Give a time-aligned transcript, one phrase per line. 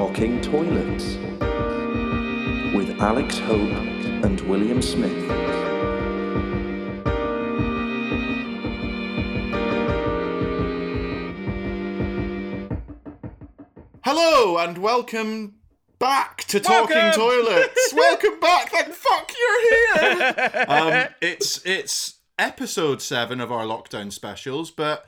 [0.00, 1.16] Talking Toilets
[2.74, 3.70] with Alex Hope
[4.24, 5.12] and William Smith.
[14.02, 15.56] Hello and welcome
[15.98, 17.20] back to Talking Welcome!
[17.20, 17.92] Toilets.
[17.94, 18.70] welcome back.
[18.70, 20.64] Thank fuck you're here.
[20.68, 25.04] um, it's it's episode seven of our lockdown specials, but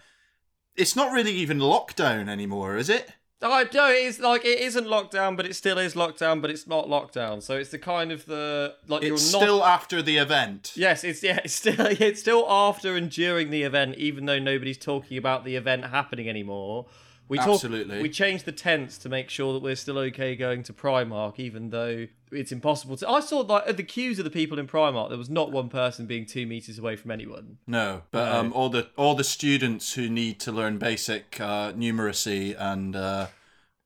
[0.77, 3.15] it's not really even lockdown anymore, is it?
[3.43, 6.87] I no, it's like it isn't lockdown, but it still is lockdown, but it's not
[6.87, 7.43] lockdown.
[7.43, 9.45] So it's the kind of the like It's you're not.
[9.47, 10.73] still after the event.
[10.77, 14.79] Yes, it's yeah, it's still it's still after and during the event, even though nobody's
[14.79, 16.87] talking about the event happening anymore.
[17.29, 18.03] We talk, Absolutely.
[18.03, 21.71] We changed the tense to make sure that we're still okay going to Primark, even
[21.71, 23.09] though it's impossible to.
[23.09, 26.05] I saw like the queues of the people in Primark, there was not one person
[26.05, 27.57] being two meters away from anyone.
[27.67, 28.39] No, but No.
[28.41, 33.29] um, all the all the students who need to learn basic uh, numeracy and uh,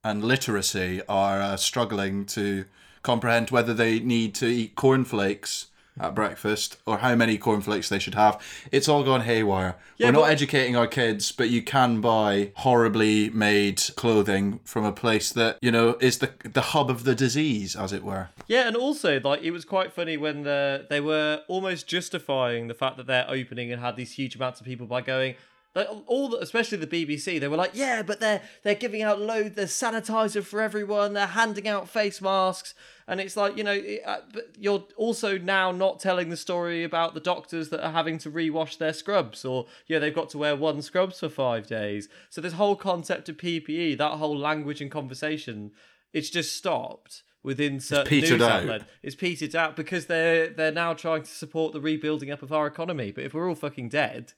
[0.07, 2.65] and literacy are uh, struggling to
[3.03, 5.67] comprehend whether they need to eat cornflakes
[5.99, 8.41] at breakfast or how many cornflakes they should have.
[8.71, 9.77] It's all gone haywire.
[9.97, 14.85] Yeah, We're not but- educating our kids, but you can buy horribly made clothing from
[14.85, 18.29] a place that you know is the the hub of the disease, as it were.
[18.47, 22.75] Yeah, and also like it was quite funny when the they were almost justifying the
[22.75, 25.35] fact that they're opening and had these huge amounts of people by going.
[25.77, 29.21] Like all, the, especially the BBC, they were like, "Yeah, but they're they're giving out
[29.21, 29.57] loads.
[29.57, 31.13] There's sanitizer for everyone.
[31.13, 32.73] They're handing out face masks."
[33.07, 36.83] And it's like, you know, it, uh, but you're also now not telling the story
[36.83, 40.39] about the doctors that are having to rewash their scrubs, or yeah, they've got to
[40.39, 42.09] wear one scrubs for five days.
[42.31, 45.73] So this whole concept of PPE, that whole language and conversation,
[46.15, 48.63] it's just stopped within certain news out.
[48.63, 48.89] outlet.
[49.03, 52.67] It's petered out because they're they're now trying to support the rebuilding up of our
[52.67, 53.13] economy.
[53.13, 54.33] But if we're all fucking dead,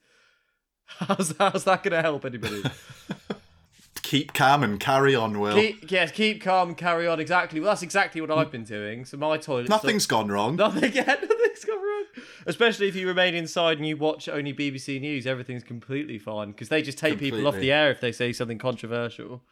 [0.89, 2.62] how's how's that going to help anybody?
[4.03, 5.55] Keep calm and carry on, Will.
[5.55, 7.20] keep, yes, keep calm, and carry on.
[7.20, 7.61] Exactly.
[7.61, 9.05] Well, that's exactly what I've been doing.
[9.05, 9.68] So my toilet.
[9.68, 10.57] Nothing's gone wrong.
[10.57, 11.20] Nothing yet.
[11.20, 12.05] Nothing's gone wrong.
[12.46, 16.70] Especially if you remain inside and you watch only BBC News, everything's completely fine because
[16.70, 19.42] they just take people off the air if they say something controversial.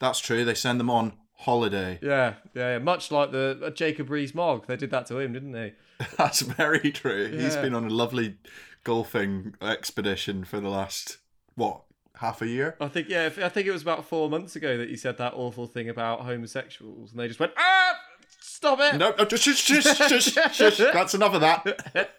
[0.00, 0.46] That's true.
[0.46, 1.98] They send them on holiday.
[2.00, 2.78] Yeah, yeah, yeah.
[2.78, 5.74] Much like the uh, Jacob Rees-Mogg, they did that to him, didn't they?
[6.16, 7.26] That's very true.
[7.36, 8.36] He's been on a lovely
[8.86, 11.16] golfing expedition for the last
[11.56, 11.82] what
[12.18, 12.76] half a year.
[12.80, 15.34] I think yeah, I think it was about four months ago that you said that
[15.34, 17.98] awful thing about homosexuals, and they just went ah,
[18.38, 18.96] stop it.
[18.96, 20.78] No, no just, shush, shush, shush, shush.
[20.78, 22.10] That's enough of that.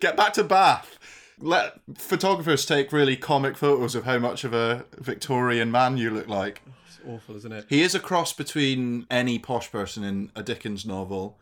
[0.00, 0.98] Get back to Bath.
[1.38, 6.26] Let photographers take really comic photos of how much of a Victorian man you look
[6.26, 6.62] like.
[6.88, 7.66] It's awful, isn't it?
[7.68, 11.38] He is a cross between any posh person in a Dickens novel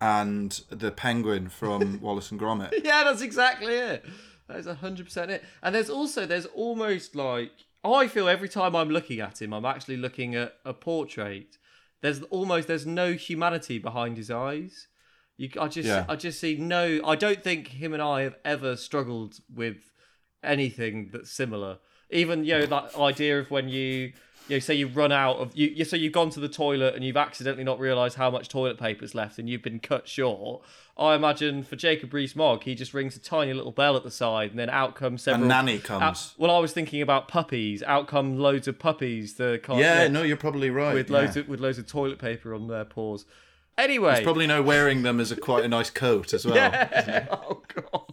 [0.00, 2.72] and the penguin from Wallace and Gromit.
[2.84, 4.04] Yeah, that's exactly it.
[4.46, 5.44] That is hundred percent it.
[5.62, 7.52] And there's also there's almost like
[7.84, 11.58] I feel every time I'm looking at him, I'm actually looking at a portrait.
[12.00, 14.88] There's almost there's no humanity behind his eyes.
[15.36, 16.04] You, I just Yeah.
[16.08, 17.00] I just see no.
[17.04, 19.90] I don't think him and I have ever struggled with
[20.42, 21.78] anything that's similar.
[22.10, 24.12] Even you know that idea of when you
[24.48, 26.94] you know, say you run out of you, you so you've gone to the toilet
[26.94, 30.62] and you've accidentally not realised how much toilet paper's left and you've been cut short.
[30.96, 34.50] I imagine for Jacob Rees-Mogg, he just rings a tiny little bell at the side
[34.50, 35.46] and then out come A several.
[35.46, 36.02] nanny comes.
[36.02, 37.82] out- well, I was thinking about puppies.
[37.84, 39.34] Out come loads of puppies.
[39.34, 40.94] The car, yeah, no, you're probably right.
[40.94, 41.18] with yeah.
[41.18, 43.26] loads of with loads of toilet paper on their paws.
[43.76, 46.56] Anyway, Probably no wearing them as a quite a nice coat as well.
[46.56, 47.26] yeah.
[47.30, 48.12] oh god.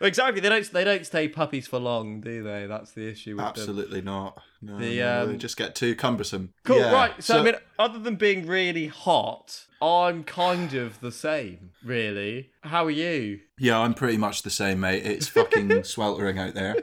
[0.00, 0.40] Exactly.
[0.40, 0.72] They don't.
[0.72, 2.66] They don't stay puppies for long, do they?
[2.66, 3.46] That's the issue with them.
[3.46, 4.42] Absolutely not.
[4.62, 6.52] No, The, no, um, they just get too cumbersome.
[6.64, 6.78] Cool.
[6.78, 6.92] Yeah.
[6.92, 7.22] Right.
[7.22, 12.50] So, I mean, other than being really hot, I'm kind of the same, really.
[12.62, 13.40] How are you?
[13.58, 15.04] yeah, I'm pretty much the same, mate.
[15.04, 16.76] It's fucking sweltering out there.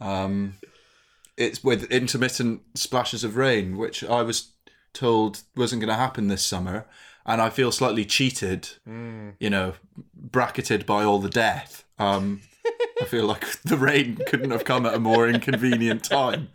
[0.00, 0.54] Um,
[1.36, 4.52] it's with intermittent splashes of rain, which I was
[4.92, 6.86] told wasn't going to happen this summer,
[7.24, 8.68] and I feel slightly cheated.
[8.84, 9.30] Hmm.
[9.38, 9.74] You know,
[10.14, 11.84] bracketed by all the death.
[12.00, 12.40] Um,
[13.00, 16.48] I feel like the rain couldn't have come at a more inconvenient time.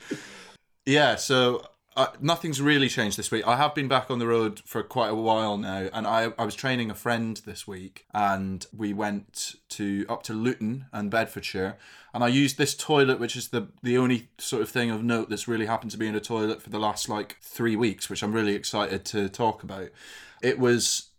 [0.86, 1.66] Yeah, so
[1.96, 3.48] uh, nothing's really changed this week.
[3.48, 6.44] I have been back on the road for quite a while now, and I, I
[6.44, 11.78] was training a friend this week, and we went to up to Luton and Bedfordshire,
[12.14, 15.30] and I used this toilet, which is the the only sort of thing of note
[15.30, 18.24] that's really happened to be in a toilet for the last like three weeks, which
[18.24, 19.90] I'm really excited to talk about.
[20.42, 21.10] It was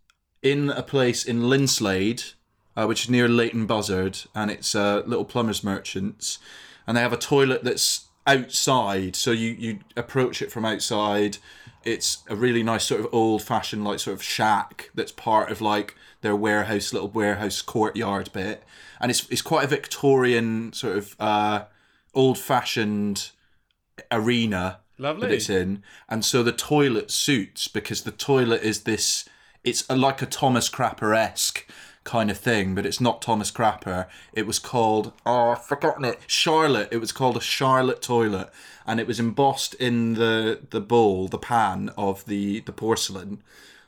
[0.43, 2.33] in a place in Linslade,
[2.77, 6.37] uh, which is near Leighton Buzzard, and it's uh, Little Plumbers Merchants,
[6.85, 11.39] and they have a toilet that's outside, so you you approach it from outside.
[11.83, 15.59] It's a really nice sort of old fashioned like sort of shack that's part of
[15.59, 18.63] like their warehouse little warehouse courtyard bit,
[19.01, 21.63] and it's it's quite a Victorian sort of uh,
[22.13, 23.31] old fashioned
[24.11, 25.27] arena Lovely.
[25.27, 29.27] that it's in, and so the toilet suits because the toilet is this.
[29.63, 31.67] It's a, like a Thomas Crapper esque
[32.07, 34.07] kind of thing, but it's not Thomas Crapper.
[34.33, 36.89] It was called oh I've forgotten it Charlotte.
[36.91, 38.49] It was called a Charlotte toilet,
[38.87, 43.43] and it was embossed in the the bowl, the pan of the the porcelain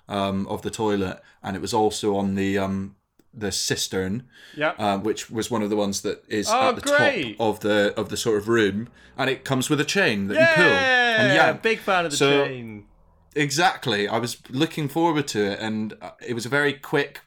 [0.07, 2.95] um, of the toilet, and it was also on the um,
[3.33, 4.23] the cistern
[4.57, 7.37] yeah, uh, which was one of the ones that is Oh, at the great.
[7.37, 10.35] top of the of the sort of room, and it comes with a chain that
[10.35, 10.73] yeah, you pull
[11.25, 11.61] and yank.
[11.61, 12.85] big fan of the So- chain.
[13.35, 14.07] Exactly.
[14.07, 17.21] I was looking forward to it, and uh, it was a very quick,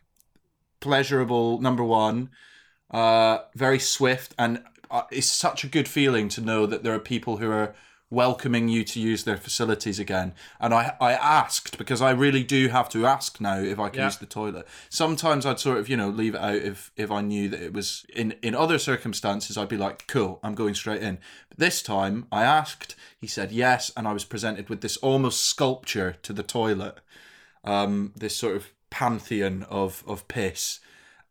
[0.83, 2.29] pleasurable number one.
[2.91, 6.99] Uh, very swift, and uh, it's such a good feeling to know that there are
[6.99, 7.75] people who are
[8.11, 10.35] welcoming you to use their facilities again.
[10.61, 14.01] And I, I asked because I really do have to ask now if I can
[14.01, 14.05] Yeah.
[14.09, 14.69] use the toilet.
[14.91, 17.73] Sometimes I'd sort of you know leave it out if if I knew that it
[17.73, 21.19] was in in other circumstances I'd be like cool I'm going straight in.
[21.49, 25.41] But this time I asked, he said yes, and I was presented with this almost
[25.47, 27.01] sculpture to the toilet,
[27.65, 30.79] um, this sort of pantheon of of piss.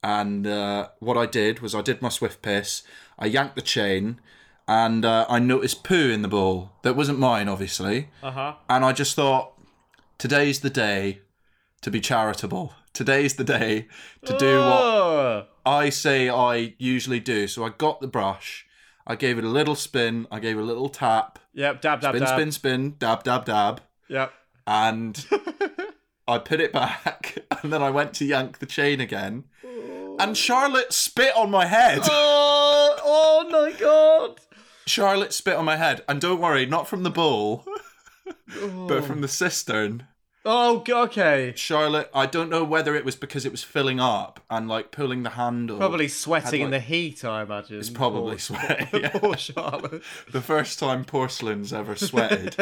[0.04, 2.82] And uh, what I did was I did my swift piss.
[3.20, 4.20] I yanked the chain,
[4.68, 8.10] and uh, I noticed poo in the bowl that wasn't mine, obviously.
[8.24, 8.54] Uh huh.
[8.68, 9.54] And I just thought,
[10.18, 11.22] today's the day
[11.82, 12.74] to be charitable.
[12.94, 13.88] Today's the day
[14.26, 17.48] to do what I say I usually do.
[17.48, 18.66] So I got the brush,
[19.08, 21.82] I gave it a little spin, I gave it a little tap, Yep.
[21.82, 22.36] Dab dab spin, dab.
[22.38, 24.34] spin, spin, dab, dab, dab, Yep.
[24.68, 25.26] and
[26.32, 29.44] I put it back, and then I went to yank the chain again,
[30.20, 32.00] and Charlotte spit on my head.
[32.04, 34.40] Oh, oh my god.
[34.88, 37.66] Charlotte spit on my head, and don't worry, not from the bowl,
[38.88, 40.08] but from the cistern.
[40.44, 41.54] Oh, okay.
[41.56, 45.22] Charlotte, I don't know whether it was because it was filling up and like pulling
[45.22, 45.78] the handle.
[45.78, 47.78] Probably sweating in like- the heat, I imagine.
[47.78, 48.90] It's probably Poor- sweat.
[48.94, 49.10] yeah.
[49.20, 50.02] Poor Charlotte.
[50.32, 52.56] the first time porcelain's ever sweated.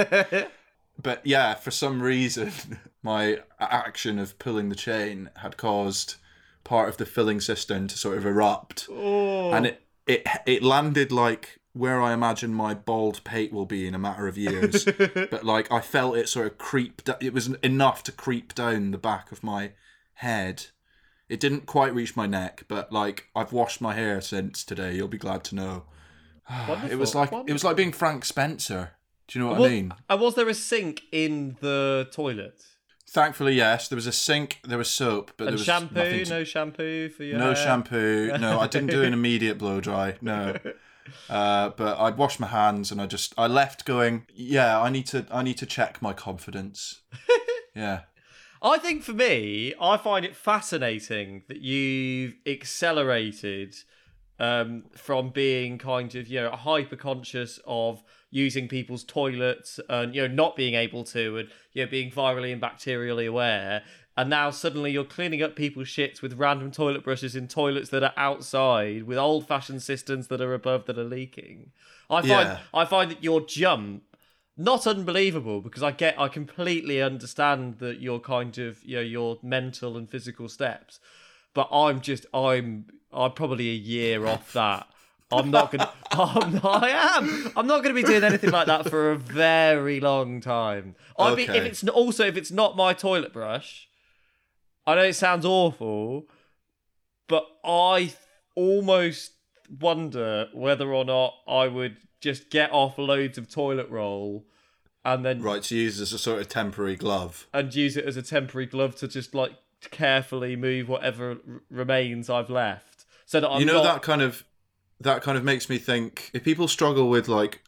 [1.02, 2.52] But yeah, for some reason,
[3.04, 6.16] my action of pulling the chain had caused
[6.64, 9.52] part of the filling cistern to sort of erupt, oh.
[9.52, 13.96] and it it it landed like where I imagine my bald pate will be in
[13.96, 14.86] a matter of years.
[14.98, 17.02] but like I felt it sort of creep.
[17.22, 19.72] It was enough to creep down the back of my
[20.16, 20.68] head.
[21.30, 24.96] It didn't quite reach my neck, but like I've washed my hair since today.
[24.96, 25.84] You'll be glad to know.
[26.90, 28.92] It was Wonderful, like it was like being Frank Spencer.
[29.30, 29.94] Do you know what Was- I mean?
[30.10, 32.62] And was there a sink in the toilet?
[33.10, 33.88] Thankfully, yes.
[33.88, 34.60] There was a sink.
[34.64, 36.26] There was soap, but there And was shampoo?
[36.26, 37.56] to- No shampoo for your no hair?
[37.56, 38.38] shampoo.
[38.38, 40.16] No, I didn't do an immediate blow dry.
[40.22, 40.56] No,
[41.30, 44.26] uh, but I'd washed my hands and I just I left going.
[44.34, 47.02] Yeah, I need to I need to check my confidence.
[47.76, 48.02] Yeah,
[48.64, 53.76] I think for me, I find it fascinating that you've accelerated
[54.40, 60.22] um, from being kind of you know hyper conscious of using people's toilets and you
[60.22, 63.82] know not being able to and you know being virally and bacterially aware
[64.16, 68.04] and now suddenly you're cleaning up people's shits with random toilet brushes in toilets that
[68.04, 71.72] are outside with old fashioned cisterns that are above that are leaking
[72.10, 72.60] i find Yeah.
[72.74, 74.04] i find that your jump
[74.58, 79.38] not unbelievable because I get I completely understand that your kind of you know your
[79.42, 81.00] mental and physical steps,
[81.54, 84.88] but I'm just I'm I'm probably a year off that.
[85.32, 85.92] I'm not gonna.
[86.12, 87.52] I'm not, I am.
[87.56, 90.96] I'm not gonna be doing anything like that for a very long time.
[91.18, 93.88] I mean, if it's also if it's not my toilet brush,
[94.88, 96.26] I know it sounds awful,
[97.28, 98.14] but I
[98.56, 99.34] almost
[99.80, 104.46] wonder whether or not I would just get off loads of toilet roll
[105.06, 105.62] and then right.
[105.64, 107.48] To use as a sort of temporary glove.
[107.54, 109.52] and use it as a temporary glove to just like
[109.92, 113.84] carefully move whatever r- remains I've left, so that I'm you know not.
[113.84, 114.44] that kind of
[115.02, 117.62] that kind of makes me think if people struggle with like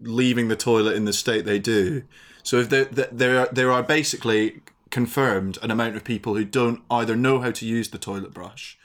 [0.00, 2.02] leaving the toilet in the state they do
[2.42, 6.82] so if there there- are there are basically confirmed an amount of people who don't
[6.90, 8.78] either know how to use the toilet brush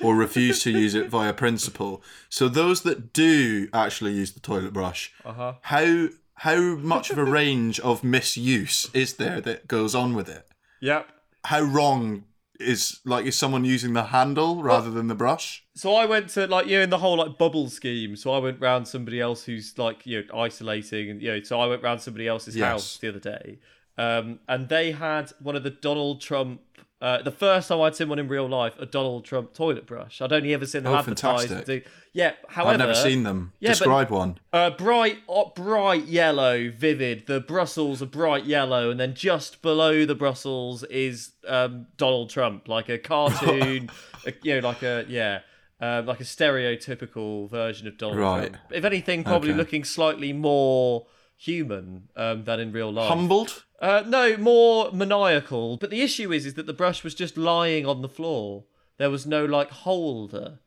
[0.00, 4.72] or refuse to use it via principle so those that do actually use the toilet
[4.72, 5.54] brush Uh-huh.
[5.62, 10.46] how how much of a range of misuse is there that goes on with it
[10.80, 11.08] Yep.
[11.44, 12.24] how wrong
[12.58, 16.46] is like is someone using the handle rather than the brush So I went to
[16.46, 18.16] like you know in the whole like bubble scheme.
[18.16, 21.42] So I went round somebody else who's like you know isolating and you know.
[21.42, 22.68] So I went round somebody else's Yes.
[22.70, 23.58] house the other day,
[23.96, 26.60] um, and they had one of the Donald Trump.
[27.00, 30.20] Uh, the first time I'd seen one in real life, a Donald Trump toilet brush.
[30.20, 31.48] I'd only ever seen them Oh, advertised.
[31.48, 31.84] fantastic.
[31.84, 33.52] Do- Yeah, however, I've never seen them.
[33.60, 34.38] Yeah, but- Describe one.
[34.52, 37.26] Uh, bright, uh, bright yellow, vivid.
[37.28, 42.66] The Brussels are bright yellow, and then just below the Brussels is um, Donald Trump,
[42.66, 43.90] like a cartoon,
[44.26, 45.40] a, you know, like a yeah,
[45.80, 48.48] um, like a stereotypical version of Donald Right.
[48.50, 48.56] Trump.
[48.72, 49.58] If anything, probably Okay.
[49.58, 51.06] looking slightly more
[51.38, 53.08] human um, than in real life.
[53.08, 53.64] Humbled?
[53.80, 55.76] Uh, no, more maniacal.
[55.76, 58.64] But the issue is, is that the brush was just lying on the floor.
[58.98, 60.58] There was no like holder,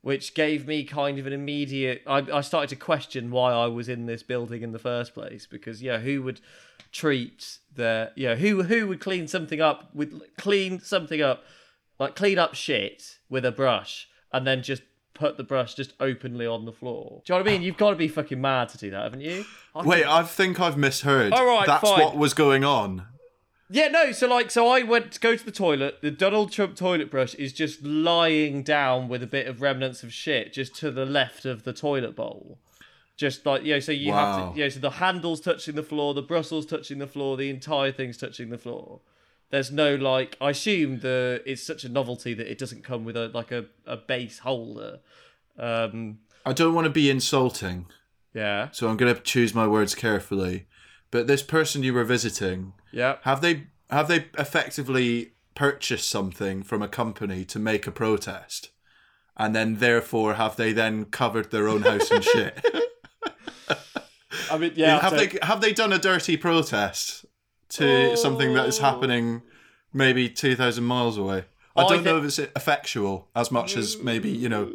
[0.00, 2.02] which gave me kind of an immediate.
[2.06, 5.46] I, I started to question why I was in this building in the first place
[5.46, 6.40] because yeah, who would
[6.92, 11.42] treat their yeah who who would clean something up with clean something up
[11.98, 14.82] like clean up shit with a brush and then just
[15.14, 17.22] put the brush just openly on the floor.
[17.24, 17.62] Do you know what I mean?
[17.62, 19.44] You've got to be fucking mad to do that, haven't you?
[19.74, 21.32] I Wait, I think I've misheard.
[21.32, 22.00] All right, That's fine.
[22.00, 23.06] what was going on.
[23.70, 24.12] Yeah, no.
[24.12, 25.98] So like, so I went to go to the toilet.
[26.02, 30.12] The Donald Trump toilet brush is just lying down with a bit of remnants of
[30.12, 32.58] shit just to the left of the toilet bowl.
[33.16, 34.50] Just like you know, so you have Wow.
[34.52, 37.48] to, you know, so the handle's touching the floor, the bristle's touching the floor, the
[37.48, 39.00] entire thing's touching the floor.
[39.50, 43.16] There's no like, I assume the it's such a novelty that it doesn't come with
[43.16, 45.00] a like a, a base holder.
[45.58, 47.86] Um, I don't want to be insulting,
[48.34, 50.66] yeah, so I'm going to choose my words carefully.
[51.10, 53.16] But this person you were visiting, yeah.
[53.22, 58.70] have they have they effectively purchased something from a company to make a protest?
[59.36, 62.64] And then therefore have they then covered their own house in shit?
[64.50, 65.00] I mean, yeah.
[65.00, 67.23] have so- they have they done a dirty protest
[67.78, 68.82] to something that is Oh.
[68.82, 69.42] happening
[69.92, 71.44] maybe two thousand miles away?
[71.76, 74.70] I oh, I don't thi- know if it's effectual as much as maybe you know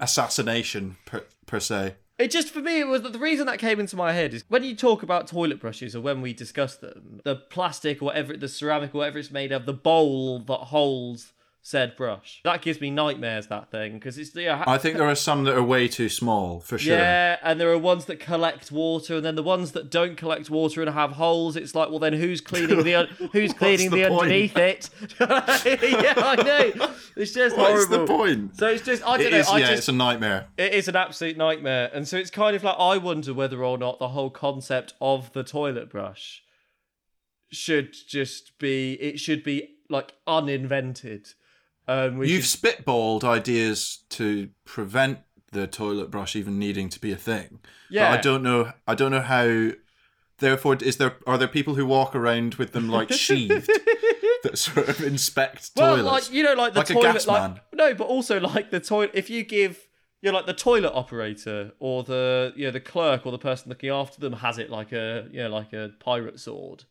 [0.00, 1.94] assassination per, per se.
[2.18, 4.64] It just for me it was the reason that came into my head is when
[4.64, 8.48] you talk about toilet brushes or when we discuss them, the plastic or whatever the
[8.48, 11.32] ceramic or whatever it's made of, the bowl that holds
[11.66, 12.40] said brush.
[12.44, 15.56] That gives me nightmares that thing because it's yeah, I think there are some that
[15.56, 16.94] are way too small for sure.
[16.96, 20.48] yeah, and there are ones that collect water, and then the ones that don't collect
[20.48, 21.56] water and have holes.
[21.56, 24.90] It's like, well, then who's cleaning the un- who's cleaning the the, underneath it?
[25.18, 26.36] yeah, I
[26.76, 26.94] know.
[27.16, 28.06] It's just What's horrible.
[28.06, 28.56] the point?
[28.56, 29.38] So it's just I don't It know.
[29.38, 30.46] is, I yeah, just it's a nightmare.
[30.56, 31.90] it is an absolute nightmare.
[31.92, 35.32] And so it's kind of like I wonder whether or not the whole concept of
[35.32, 36.42] the toilet brush
[37.50, 41.26] should just be it should be like uninvented.
[41.88, 45.20] Um You've should, spitballed ideas to prevent
[45.52, 47.60] the toilet brush even needing to be a thing.
[47.90, 48.10] Yeah.
[48.10, 48.72] But I don't know.
[48.86, 49.70] I don't know how.
[50.38, 53.70] Therefore, is there are there people who walk around with them like sheathed
[54.42, 56.28] that sort of inspect well, toilets?
[56.28, 57.60] like you know, like the Like toilet, gas like man.
[57.72, 59.12] no, but also like the toilet.
[59.14, 59.88] If you give,
[60.20, 63.70] you know, like the toilet operator or the you know the clerk or the person
[63.70, 66.84] looking after them has it like a you know like a pirate sword,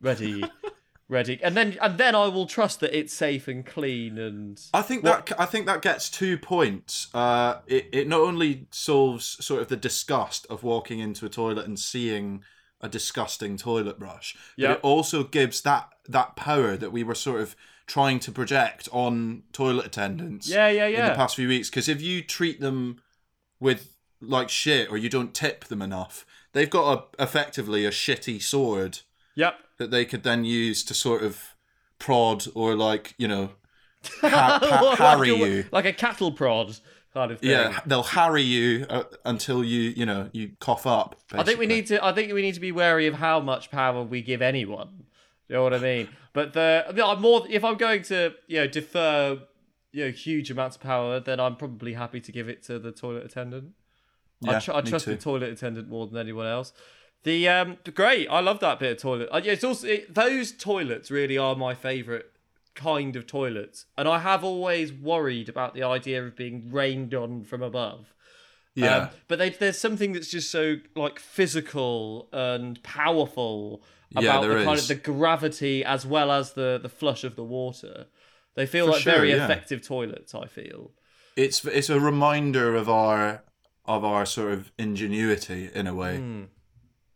[0.00, 0.42] ready,
[1.08, 4.82] ready, and then and then I will trust that it's safe and clean and I
[4.82, 7.08] think that I think that gets two points.
[7.14, 11.66] Uh, it it not only solves sort of the disgust of walking into a toilet
[11.66, 12.42] and seeing
[12.80, 17.40] a disgusting toilet brush, but it also gives that that power that we were sort
[17.40, 20.48] of trying to project on toilet attendants.
[20.48, 21.00] Yeah, yeah, yeah.
[21.00, 23.00] In the past few weeks, because if you treat them
[23.58, 28.42] with like shit or you don't tip them enough, they've got a, effectively a shitty
[28.42, 29.00] sword
[29.38, 29.54] Yep.
[29.78, 31.54] That they could then use to sort of
[31.98, 33.50] prod or like you know
[34.20, 35.64] ha- ha- Like harry a- you.
[35.72, 36.76] like a cattle prod
[37.14, 37.50] kind of thing.
[37.50, 41.16] Yeah, they'll harry you uh, until you you know you cough up.
[41.32, 42.04] I think we need to.
[42.04, 45.04] I think we need to be wary of how much power we give anyone.
[45.48, 46.08] You know what I mean?
[46.34, 49.40] But the I mean, I'm more if I'm going to you know defer
[49.92, 52.92] you know huge amounts of power, then I'm probably happy to give it to the
[52.92, 53.72] toilet attendant.
[54.46, 56.72] I, Yeah, tr- I trust the toilet attendant more than anyone else.
[57.24, 59.28] The um, great, I love that bit of toilet.
[59.32, 62.26] Uh, yeah, it's also it, those toilets really are my favourite
[62.74, 67.42] kind of toilets, and I have always worried about the idea of being rained on
[67.44, 68.14] from above.
[68.74, 74.42] Yeah, Um, but they, there's something that's just so like physical and powerful Yeah, about
[74.42, 78.06] there the kind of the gravity as well as the the flush of the water.
[78.54, 79.44] They feel For like sure, very yeah.
[79.44, 80.34] effective toilets.
[80.34, 80.92] I feel.
[81.36, 83.42] it's it's a reminder of our
[83.86, 86.44] of our sort of ingenuity in a way Hmm.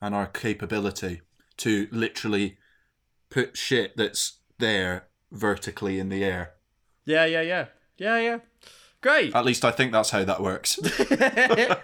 [0.03, 1.23] And our capability
[1.57, 2.59] to literally
[3.31, 6.55] put shit that's there vertically in the air.
[7.07, 7.67] Yeah, yeah, yeah,
[7.97, 8.39] yeah, yeah.
[9.01, 9.35] Great.
[9.35, 10.79] At least I think that's how that works.
[11.11, 11.77] yeah.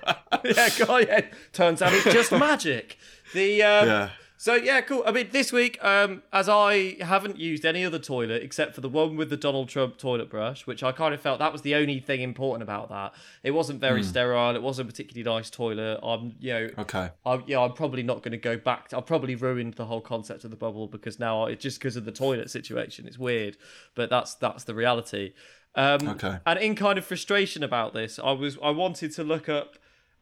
[1.52, 2.98] Turns out it's just magic.
[3.34, 4.10] The um, yeah.
[4.40, 5.02] So yeah, cool.
[5.04, 8.88] I mean, this week, um, as I haven't used any other toilet except for the
[8.88, 11.74] one with the Donald Trump toilet brush, which I kind of felt that was the
[11.74, 13.14] only thing important about that.
[13.42, 14.54] It wasn't very sterile.
[14.54, 15.98] It wasn't a particularly nice toilet.
[16.04, 17.10] I'm, you know, Okay.
[17.26, 18.94] I, yeah, I'm probably not going to go back.
[18.94, 22.04] I've probably ruined the whole concept of the bubble because now it's just because of
[22.04, 23.08] the toilet situation.
[23.08, 23.56] It's weird,
[23.96, 25.32] but that's that's the reality.
[25.74, 26.38] Um, Okay.
[26.46, 29.78] And in kind of frustration about this, I was I wanted to look up.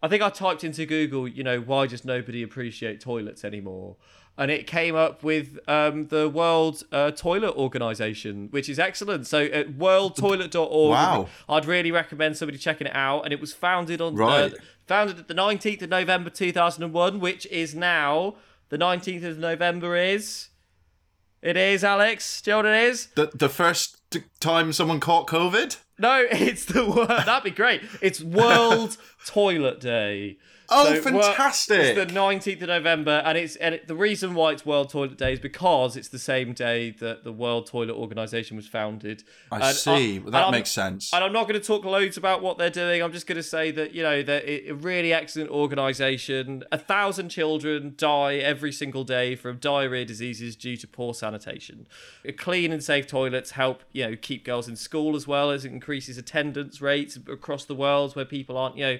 [0.06, 3.96] I think I typed into Google, you know, why does nobody appreciate toilets anymore?
[4.38, 9.26] And it came up with um, the World uh, Toilet Organization, which is excellent.
[9.26, 11.26] So at worldtoilet.org, Wow.
[11.48, 13.22] I'd really recommend somebody checking it out.
[13.22, 14.50] And it was founded on uh,
[14.86, 18.36] Founded at the 19th of November 2001, which is now
[18.68, 20.50] the 19th of November is.
[21.42, 22.42] It is, Alex.
[22.42, 23.06] Do you know what it is?
[23.16, 23.95] The the first
[24.40, 25.76] time someone caught COVID.
[25.98, 27.08] No, it's the word.
[27.08, 27.82] That'd be great.
[28.00, 28.96] It's World
[29.26, 30.38] Toilet Day.
[30.68, 31.78] Oh, So, fantastic!
[31.96, 35.16] It's the 19th of November, and it's and it, the reason why it's World Toilet
[35.16, 39.22] Day is because it's the same day that the World Toilet Organization was founded.
[39.52, 40.16] I And see.
[40.16, 41.12] and that I'm- makes sense.
[41.14, 43.02] And I'm not going to talk loads about what they're doing.
[43.02, 46.64] I'm just going to say that you know they're a a really excellent organisation.
[46.72, 51.86] A thousand children die every single day from diarrhea diseases due to poor sanitation.
[52.36, 55.72] Clean and safe toilets help you know keep girls in school as well as it
[55.72, 58.98] increases attendance rates across the world where people aren't you know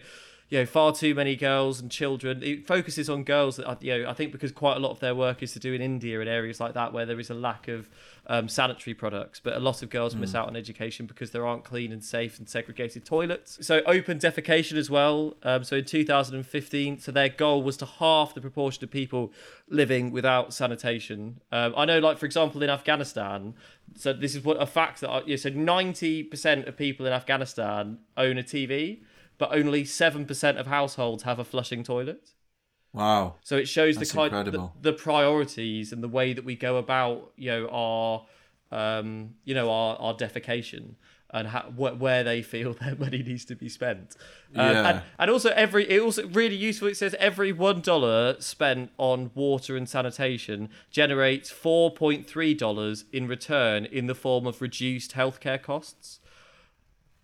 [0.49, 2.43] you know far too many girls and children.
[2.43, 5.15] It focuses on girls that you know i think because quite a lot of their
[5.15, 7.69] work is to do in india and areas like that where there is a lack
[7.69, 7.89] of
[8.29, 9.41] um, sanitary products.
[9.41, 12.39] But a lot of girls miss out on education because there aren't clean and safe
[12.39, 13.65] and segregated toilets.
[13.65, 18.35] So open defecation as well um, so in 2015 so their goal was to halve
[18.35, 19.33] the proportion of people
[19.69, 21.41] living without sanitation.
[21.53, 23.55] Um, i know like for example in afghanistan
[23.95, 27.99] so this is what a fact that I, yeah, so 90% of people in afghanistan
[28.17, 29.01] own a tv
[29.39, 32.31] but only 7% of households have a flushing toilet.
[32.93, 33.35] wow.
[33.43, 36.77] So it shows That's the kind the, the priorities and the way that we go
[36.77, 38.27] about, you know, our
[38.73, 40.95] um, you know, our, our defecation
[41.31, 44.17] and how, wh- where they feel their money needs to be spent.
[44.55, 44.89] Um, Yeah.
[44.89, 49.31] and, and also every it also really useful it says every 1 dollar spent on
[49.35, 56.21] water and sanitation generates 4.3 dollars in return in the form of reduced healthcare costs.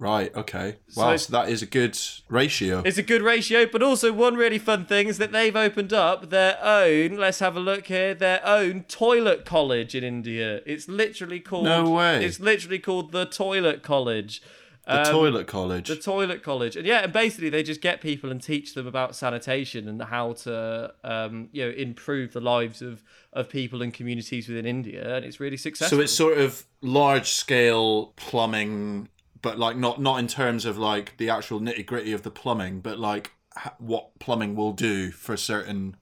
[0.03, 0.35] Right.
[0.35, 0.77] Okay.
[0.97, 1.17] Wow.
[1.17, 1.97] So- So, that is a good
[2.29, 2.83] ratio.
[2.85, 6.31] It's a good ratio, but also one really fun thing is that they've opened up
[6.31, 7.17] their own.
[7.17, 8.13] Let's have a look here.
[8.13, 10.61] Their own toilet college in India.
[10.67, 11.65] It's literally called.
[11.67, 12.25] No way.
[12.25, 14.43] It's literally called the Toilet College.
[14.85, 15.87] the Um, toilet college.
[15.87, 19.15] The toilet college, and yeah, and basically they just get people and teach them about
[19.15, 24.49] sanitation and how to, um, you know, improve the lives of of people and communities
[24.49, 25.99] within India, and it's really successful.
[25.99, 29.09] so it's sort of large scale plumbing,
[29.43, 32.81] but like not not in terms of like the actual nitty gritty of the plumbing,
[32.81, 35.97] but like h- what plumbing will do for certain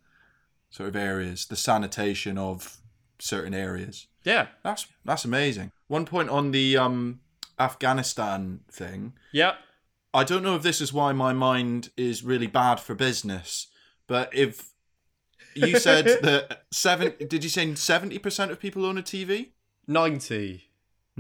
[0.70, 2.78] sort of areas, the sanitation of
[3.18, 4.06] certain areas.
[4.24, 5.72] yeah, That's that's amazing.
[5.88, 7.20] One point on the um
[7.58, 9.14] Afghanistan thing.
[9.32, 9.56] yep.
[10.12, 13.68] I don't know if this is why my mind is really bad for business,
[14.08, 14.70] but if
[15.54, 19.50] you said that seven, did you say seventy percent of people own a TV?
[19.86, 20.69] Ninety.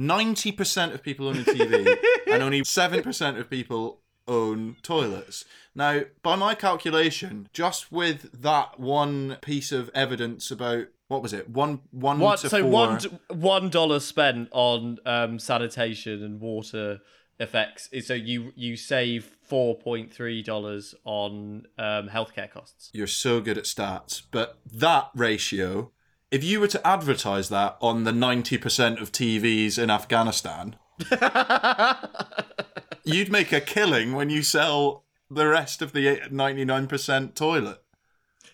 [0.00, 1.94] Ninety percent of people own a TV,
[2.26, 5.44] and only seven percent of people own toilets.
[5.74, 11.50] Now, by my calculation, just with that one piece of evidence about what was it,
[11.50, 17.00] one one One, to so four, one one dollar spent on um, sanitation and water
[17.38, 17.88] effects.
[17.92, 22.90] is- So you you save four point three dollars on um, healthcare costs.
[22.94, 25.90] You're so good at stats, but that ratio,
[26.30, 30.76] if you were to advertise that on the 90% of TVs in Afghanistan,
[33.04, 37.82] you'd make a killing when you sell the rest of the 99% toilet.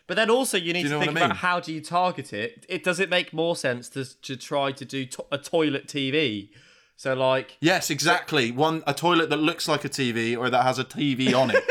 [0.06, 2.64] But then also you need you to think I about how do you target it.
[2.68, 6.50] It does it make more sense to to try to do to- a toilet TV.
[6.96, 8.52] So like Yes, exactly.
[8.52, 11.64] One a toilet that looks like a TV or that has a TV on it.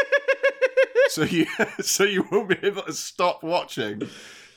[1.09, 1.45] so you
[1.79, 4.01] so you won't be able to stop watching.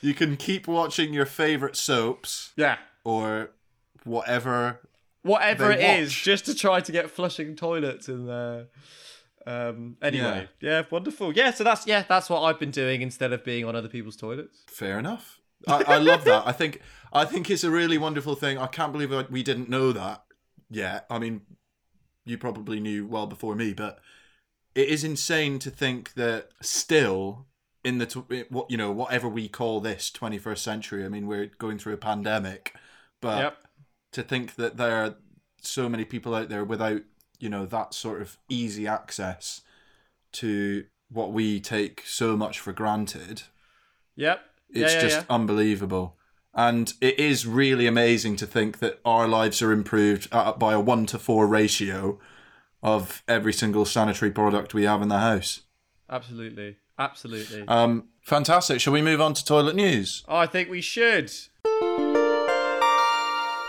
[0.01, 2.77] You can keep watching your favorite soaps yeah.
[3.03, 3.51] or
[4.03, 4.79] whatever
[5.21, 6.23] Whatever it is, watch.
[6.23, 8.67] just to try to get flushing toilets in there.
[9.45, 10.47] Um anyway.
[10.61, 10.83] Yeah.
[10.89, 11.33] wonderful.
[11.33, 14.15] Yeah, so that's yeah, that's what I've been doing instead of being on other people's
[14.15, 14.63] toilets.
[14.67, 15.39] Fair enough.
[15.67, 16.47] I, I love that.
[16.47, 16.81] I think
[17.11, 18.57] I think it's a really wonderful thing.
[18.57, 20.23] I can't believe we didn't know that
[20.69, 21.05] yet.
[21.09, 21.41] I mean,
[22.25, 23.99] you probably knew well before me, but
[24.75, 27.45] it is insane to think that still
[27.83, 31.05] in the tw- what you know whatever we call this 21st century.
[31.05, 32.75] I mean, we're going through a pandemic,
[33.21, 33.57] but Yep.
[34.13, 35.15] to think that there are
[35.61, 37.01] so many people out there without
[37.39, 39.61] you know that sort of easy access
[40.33, 43.43] to what we take so much for granted
[44.15, 44.41] Yep.
[44.69, 45.25] it's yeah, yeah, just yeah.
[45.29, 46.15] unbelievable.
[46.53, 50.79] And it is really amazing to think that our lives are improved uh, by a
[50.79, 52.19] one to four ratio
[52.83, 55.61] of every single sanitary product we have in the house.
[56.09, 56.77] Absolutely.
[56.99, 57.63] Absolutely.
[57.67, 58.81] Um, fantastic.
[58.81, 60.23] Shall we move on to toilet news?
[60.27, 61.31] I think we should.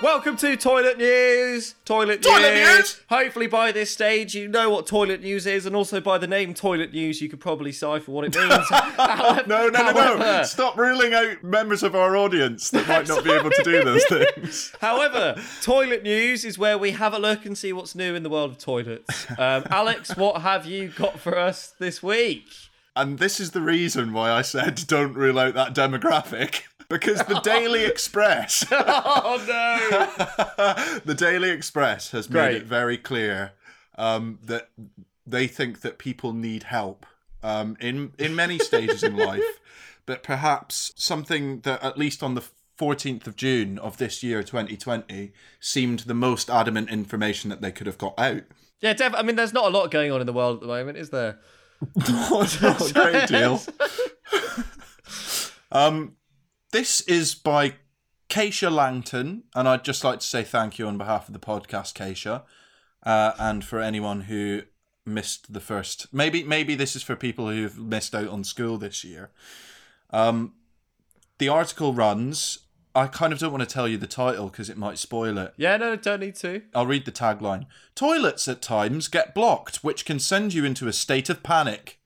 [0.02, 1.74] Welcome to Toilet News.
[1.84, 2.76] Toilet, Toilet news.
[2.78, 3.00] News!
[3.10, 6.54] Hopefully, by this stage, you know what Toilet News is, and also by the name
[6.54, 8.66] Toilet News, you could probably decipher what it means.
[8.70, 10.42] However- No, no, no, no.
[10.44, 14.04] Stop ruling out members of our audience that might not be able to do those
[14.06, 14.74] things.
[14.80, 18.30] However, Toilet News is where we have a look and see what's new in the
[18.30, 19.26] world of toilets.
[19.38, 22.46] Um, Alex, what have you got for us this week?
[22.96, 26.62] And this is the reason why I said don't rule out that demographic.
[26.88, 31.00] Because the Daily Express, oh no!
[31.04, 32.56] the Daily Express has made Great.
[32.56, 33.52] it very clear
[33.96, 34.70] um, that
[35.24, 37.06] they think that people need help
[37.44, 39.60] um, in in many stages in life,
[40.04, 42.42] but perhaps something that at least on the
[42.76, 47.86] 14th of June of this year, 2020, seemed the most adamant information that they could
[47.86, 48.42] have got out.
[48.80, 50.66] Yeah, def- I mean, there's not a lot going on in the world at the
[50.66, 51.38] moment, is there?
[51.96, 53.62] Not a great deal.
[55.72, 56.16] um,
[56.72, 57.74] this is by
[58.28, 61.94] Keisha Langton, and I'd just like to say thank you on behalf of the podcast,
[61.94, 62.42] Keisha,
[63.02, 64.62] uh, and for anyone who
[65.04, 66.12] missed the first.
[66.12, 69.30] Maybe maybe this is for people who've missed out on school this year.
[70.10, 70.54] Um,
[71.38, 72.58] the article runs.
[72.94, 75.54] I kind of don't want to tell you the title because it might spoil it.
[75.56, 76.62] Yeah, no, don't need to.
[76.74, 77.66] I'll read the tagline.
[77.94, 82.00] Toilets at times get blocked, which can send you into a state of panic.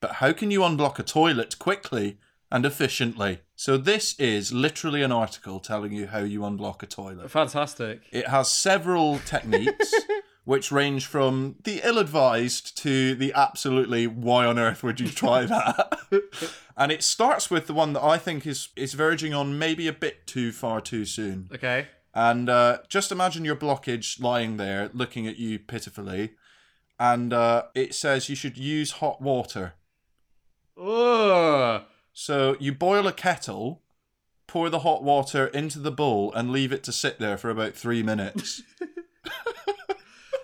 [0.00, 2.18] But how can you unblock a toilet quickly
[2.50, 3.40] and efficiently?
[3.54, 7.30] So, this is literally an article telling you how you unblock a toilet.
[7.30, 8.02] Fantastic.
[8.12, 9.92] It has several techniques,
[10.48, 15.44] which range from the ill advised to the absolutely why on earth would you try
[15.44, 15.98] that?
[16.76, 19.92] and it starts with the one that I think is, is verging on maybe a
[19.92, 21.50] bit too far too soon.
[21.54, 21.88] Okay.
[22.14, 26.30] And uh, just imagine your blockage lying there looking at you pitifully.
[26.98, 29.74] And uh, it says you should use hot water.
[30.80, 31.82] Ugh.
[32.14, 33.82] So you boil a kettle,
[34.46, 37.74] pour the hot water into the bowl, and leave it to sit there for about
[37.74, 38.62] three minutes.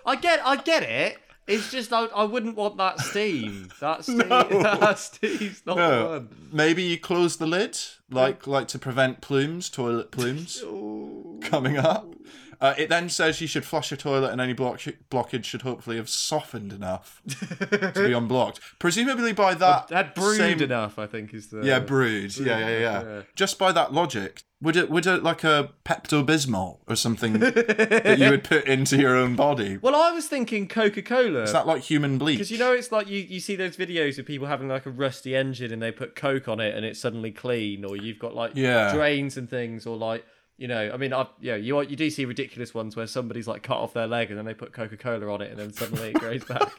[0.05, 1.17] I get, I get it.
[1.47, 3.69] It's just I, I wouldn't want that steam.
[3.79, 6.07] That steam, that steam's not No.
[6.07, 6.29] fun.
[6.51, 7.77] Maybe you close the lid,
[8.09, 10.59] like like to prevent plumes, toilet plumes
[11.49, 12.13] coming up.
[12.61, 15.97] Uh, it then says you should flush your toilet, and any block- blockage should hopefully
[15.97, 18.59] have softened enough to be unblocked.
[18.79, 22.35] Presumably by that That brewed same- enough, I think, is the Yeah, brewed.
[22.37, 23.21] Yeah, yeah, yeah, yeah.
[23.35, 28.15] Just by that logic, would it would it like a Pepto Bismol or something that
[28.17, 29.77] you would put into your own body?
[29.77, 31.41] Well, I was thinking Coca Cola.
[31.43, 32.37] Is that like human bleach?
[32.37, 34.89] Because you know, it's like you, you see those videos of people having like a
[34.91, 38.33] rusty engine and they put Coke on it and it's suddenly clean, or you've got
[38.33, 38.93] like Yeah.
[38.93, 40.25] drains and things, or like
[40.57, 43.63] you know, I mean, I yeah, you you do see ridiculous ones where somebody's like
[43.63, 46.09] cut off their leg and then they put Coca Cola on it and then suddenly
[46.09, 46.71] it grows back.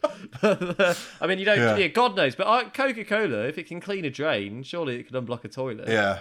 [1.21, 1.77] I mean, you don't, Yeah.
[1.77, 1.89] yeah.
[1.89, 5.15] God knows, but uh, Coca Cola, if it can clean a drain, surely it could
[5.15, 5.89] unblock a toilet.
[5.89, 6.21] Yeah.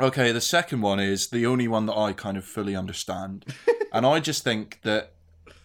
[0.00, 3.44] Okay, the second one is the only one that I kind of fully understand.
[3.92, 5.12] and I just think that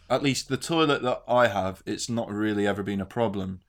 [0.09, 3.61] at least the toilet that I have, it's not really ever been a problem.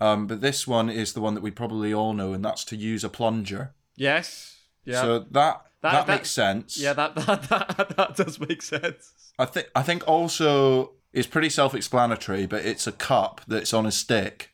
[0.00, 2.76] Um, but this one is the one that we probably all know, and that's to
[2.76, 3.74] use a plunger.
[3.96, 4.56] Yes.
[4.84, 5.02] Yeah.
[5.02, 6.78] So that that, That- that- makes sense.
[6.78, 9.12] yeah, that, that that that does make sense.
[9.38, 13.92] I think I think also is pretty self-explanatory, but it's a cup that's on a
[13.92, 14.50] stick.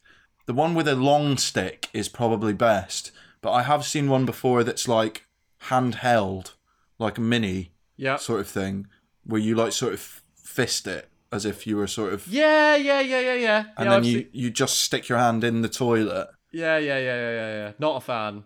[0.46, 4.62] The one with a long stick is probably best, but I have seen one before
[4.64, 5.24] that's like
[5.68, 6.52] handheld,
[6.98, 8.16] like a mini Yeah.
[8.16, 8.86] sort of thing,
[9.24, 13.00] where you like sort of fist it as if you were sort of, Yeah, yeah,
[13.00, 13.58] yeah, yeah, yeah.
[13.58, 16.28] and yeah, then I've you seen- you just stick your hand in the toilet.
[16.52, 17.72] yeah, yeah, yeah, yeah, yeah, yeah.
[17.78, 18.44] Not a fan.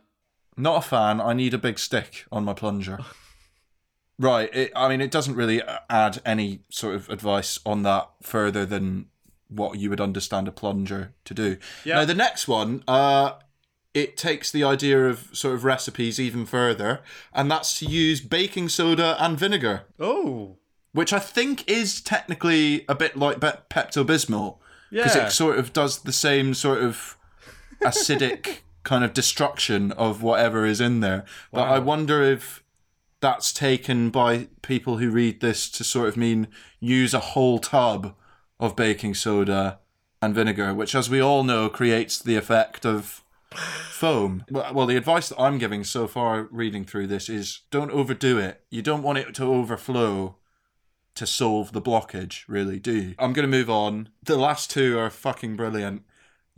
[0.57, 1.21] Not a fan.
[1.21, 2.99] I need a big stick on my plunger.
[4.19, 4.49] right.
[4.55, 9.07] It, I mean, it doesn't really add any sort of advice on that further than
[9.49, 11.57] what you would understand a plunger to do.
[11.85, 11.97] Yeah.
[11.97, 13.33] Now, the next one, uh,
[13.95, 17.01] it takes the idea of sort of recipes even further,
[17.33, 20.57] and that's to use baking soda and vinegar, Oh.
[20.93, 24.59] which I think is technically a bit like Pepto Bismol
[24.91, 25.27] because Yeah.
[25.27, 27.17] it sort of does the same sort of
[27.83, 31.25] acidic kind of destruction of whatever is in there.
[31.53, 32.63] But I wonder if
[33.21, 36.47] that's taken by people who read this to sort of mean
[36.79, 38.15] use a whole tub
[38.61, 39.81] of baking soda
[40.23, 43.25] and vinegar, which, as we all know, creates the effect of
[43.91, 44.45] foam.
[44.51, 48.39] Well, well, the advice that I'm giving so far reading through this is don't overdo
[48.39, 48.63] it.
[48.71, 50.37] You don't want it to overflow
[51.17, 53.15] to solve the blockage, really, do you?
[53.19, 54.11] I'm going to move on.
[54.23, 56.03] The last two are fucking brilliant.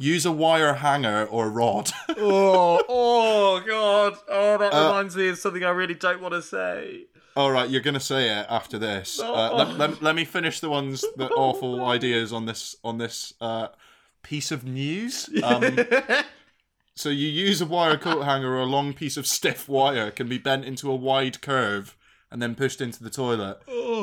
[0.00, 1.90] Use a wire hanger or rod.
[2.16, 4.16] oh, oh, God.
[4.28, 7.06] Oh, that Uh, reminds me of something I really don't want to say.
[7.36, 9.20] All right, you're going to say it after this.
[9.20, 13.34] Uh, let, let, let me finish the ones, the awful ideas on this on this
[13.40, 13.68] uh,
[14.22, 15.28] piece of news.
[15.42, 15.78] Um,
[16.94, 20.28] so you use a wire coat hanger or a long piece of stiff wire can
[20.28, 21.96] be bent into a wide curve
[22.30, 23.58] and then pushed into the toilet.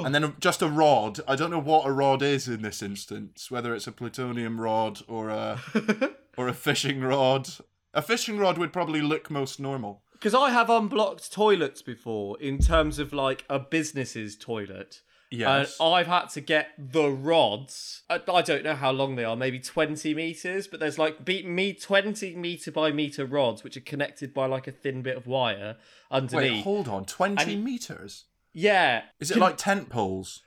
[0.06, 1.20] And then just a rod.
[1.28, 5.02] I don't know what a rod is in this instance, whether it's a plutonium rod
[5.08, 5.60] or a
[6.38, 7.50] or a fishing rod.
[7.94, 10.02] A fishing rod would probably look most normal.
[10.12, 15.02] Because I have unblocked toilets before in terms of like a business's toilet.
[15.32, 15.78] Yes.
[15.80, 18.04] And I've had to get the rods.
[18.10, 21.44] I, I don't know how long they are, maybe 20 meters, but there's like be,
[21.44, 25.28] me 20 meter by meter rods, which are connected by like a thin bit of
[25.28, 25.78] wire
[26.12, 26.52] underneath.
[26.52, 27.06] Wait, hold on.
[27.06, 28.26] 20 And- meters?
[28.54, 29.04] yeah.
[29.20, 30.42] Is it Can- like tent poles?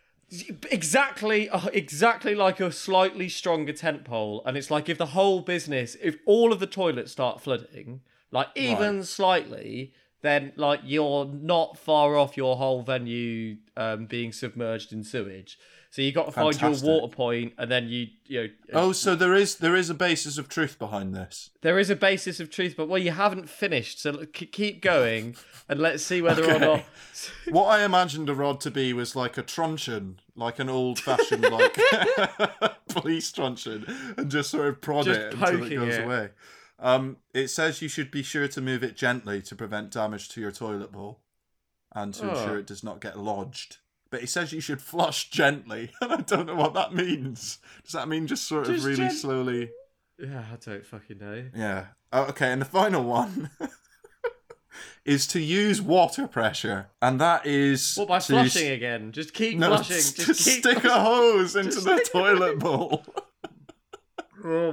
[0.71, 5.41] exactly uh, exactly like a slightly stronger tent pole and it's like if the whole
[5.41, 11.78] business if all of the toilets start flooding like even slightly then like you're not
[11.78, 15.59] far off your whole venue um, being submerged in sewage
[15.90, 16.87] so you got to find Fantastic.
[16.87, 19.94] your water point and then you you know Oh, so there is there is a
[19.94, 21.50] basis of truth behind this.
[21.62, 25.35] there is a basis of truth but well you haven't finished so keep going
[25.68, 26.85] and let's see whether or not
[27.48, 31.42] What I imagined a rod to be was like a truncheon, like an old fashioned
[31.42, 31.76] like
[32.88, 36.04] police truncheon, and just sort of prod Just it until it goes it.
[36.04, 36.28] away.
[36.81, 40.41] Um, it says you should be sure to move it gently to prevent damage to
[40.41, 41.21] your toilet bowl
[41.95, 42.31] and to Oh.
[42.31, 43.79] ensure it does not get lodged.
[44.11, 47.59] But it says you should flush gently, and I don't know what that means.
[47.85, 49.71] Does that mean just sort of really gent- slowly?
[50.21, 51.87] yeah i don't fucking know Yeah.
[52.12, 53.51] Oh, okay, and the final one
[55.05, 59.69] is to use water pressure, and that is what by flushing again just keep No,
[59.69, 63.05] flushing to just keep stick a hose into the toilet bowl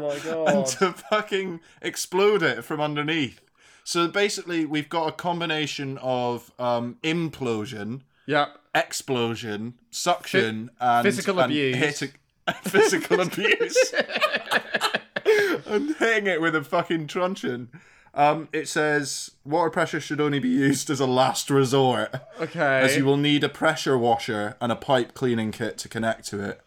[0.10, 3.42] My and to fucking explode it from underneath.
[3.84, 8.48] So basically, we've got a combination of um, implosion, yeah.
[8.74, 11.76] explosion, suction, and physical and abuse.
[11.76, 12.12] hitting-
[12.64, 13.94] physical abuse,
[15.68, 17.70] and hitting it with a fucking truncheon.
[18.14, 22.80] Um, it says water pressure should only be used as a last resort, Okay.
[22.82, 26.40] as you will need a pressure washer and a pipe cleaning kit to connect to
[26.42, 26.62] it.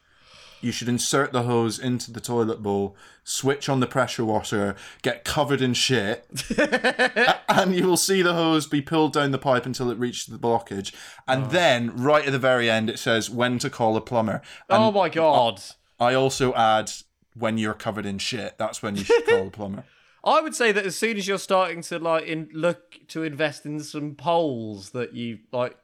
[0.60, 5.24] You should insert the hose into the toilet bowl, switch on the pressure washer, get
[5.24, 6.26] covered in shit,
[7.48, 10.38] and you will see the hose be pulled down the pipe until it reaches the
[10.38, 10.92] blockage.
[11.26, 11.48] And Oh.
[11.48, 14.42] then, right at the very end, it says when to call a plumber.
[14.68, 15.62] And oh my god.
[16.00, 16.90] I also add
[17.34, 18.58] when you're covered in shit.
[18.58, 19.84] That's when you should call a plumber.
[20.24, 23.64] I would say that as soon as you're starting to like in look to invest
[23.64, 25.76] in some poles that you like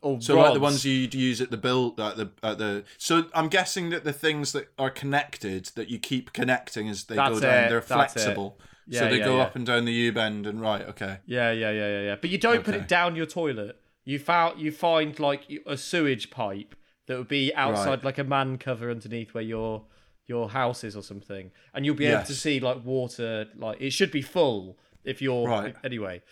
[0.00, 2.84] or So like the ones you'd use at the build at the at the.
[2.98, 7.16] So I'm guessing that the things that are connected that you keep connecting as they
[7.16, 8.58] go down, it, they're that's flexible.
[8.86, 9.42] Yeah, so they yeah, go yeah.
[9.44, 10.82] up and down the U bend and right.
[10.88, 11.18] Okay.
[11.24, 12.16] Yeah, yeah, yeah, yeah, yeah.
[12.20, 13.76] But you don't put it down your toilet.
[14.04, 16.74] You found you find like a sewage pipe
[17.06, 18.04] that would be outside Right.
[18.04, 19.84] like a man cover underneath where your
[20.26, 23.46] your house is or something, and you'll be able to see like water.
[23.56, 25.76] Like it should be full if you're Right.
[25.84, 26.22] anyway.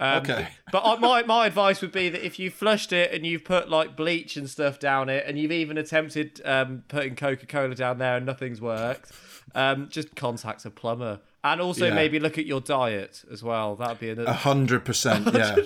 [0.00, 0.48] Um, Okay.
[0.72, 3.68] But I, my my advice would be that if you flushed it and you've put
[3.68, 7.98] like bleach and stuff down it, and you've even attempted um, putting Coca Cola down
[7.98, 9.10] there and nothing's worked,
[9.54, 11.18] um, just contact a plumber.
[11.42, 11.94] And also Yeah.
[11.94, 13.74] maybe look at your diet as well.
[13.74, 15.28] That'd be A hundred percent.
[15.34, 15.56] Yeah.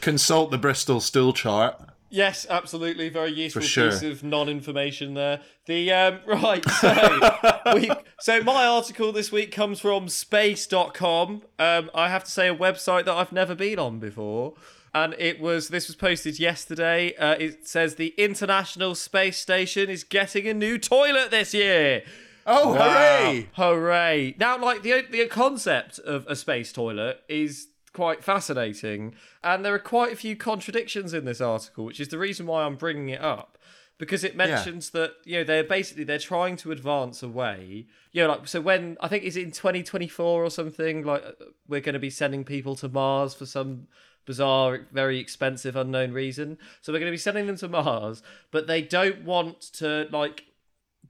[0.00, 1.80] Consult the Bristol stool chart.
[2.10, 3.08] Yes, absolutely.
[3.08, 3.90] Very useful sure.
[3.90, 5.40] piece of non-information there.
[5.66, 11.42] The um, right, so we, so my article this week comes from space.com.
[11.58, 14.54] Um, I have to say a website that I've never been on before.
[14.92, 17.14] And it was this was posted yesterday.
[17.16, 22.02] Uh, it says the International Space Station is getting a new toilet this year.
[22.44, 22.88] Oh, Wow.
[22.88, 23.48] hooray!
[23.52, 24.34] Hooray!
[24.36, 29.78] Now, like the the concept of a space toilet is quite fascinating, and there are
[29.78, 33.20] quite a few contradictions in this article, which is the reason why I'm bringing it
[33.20, 33.58] up
[34.00, 37.86] because it mentions that you know they're basically they're trying to advance away.
[38.12, 41.80] You know, like so when I think it's in 2024 or something like uh, we're
[41.80, 43.88] going to be sending people to Mars for some
[44.24, 46.56] bizarre, very expensive, unknown reason.
[46.80, 50.44] So we're going to be sending them to Mars, but they don't want to like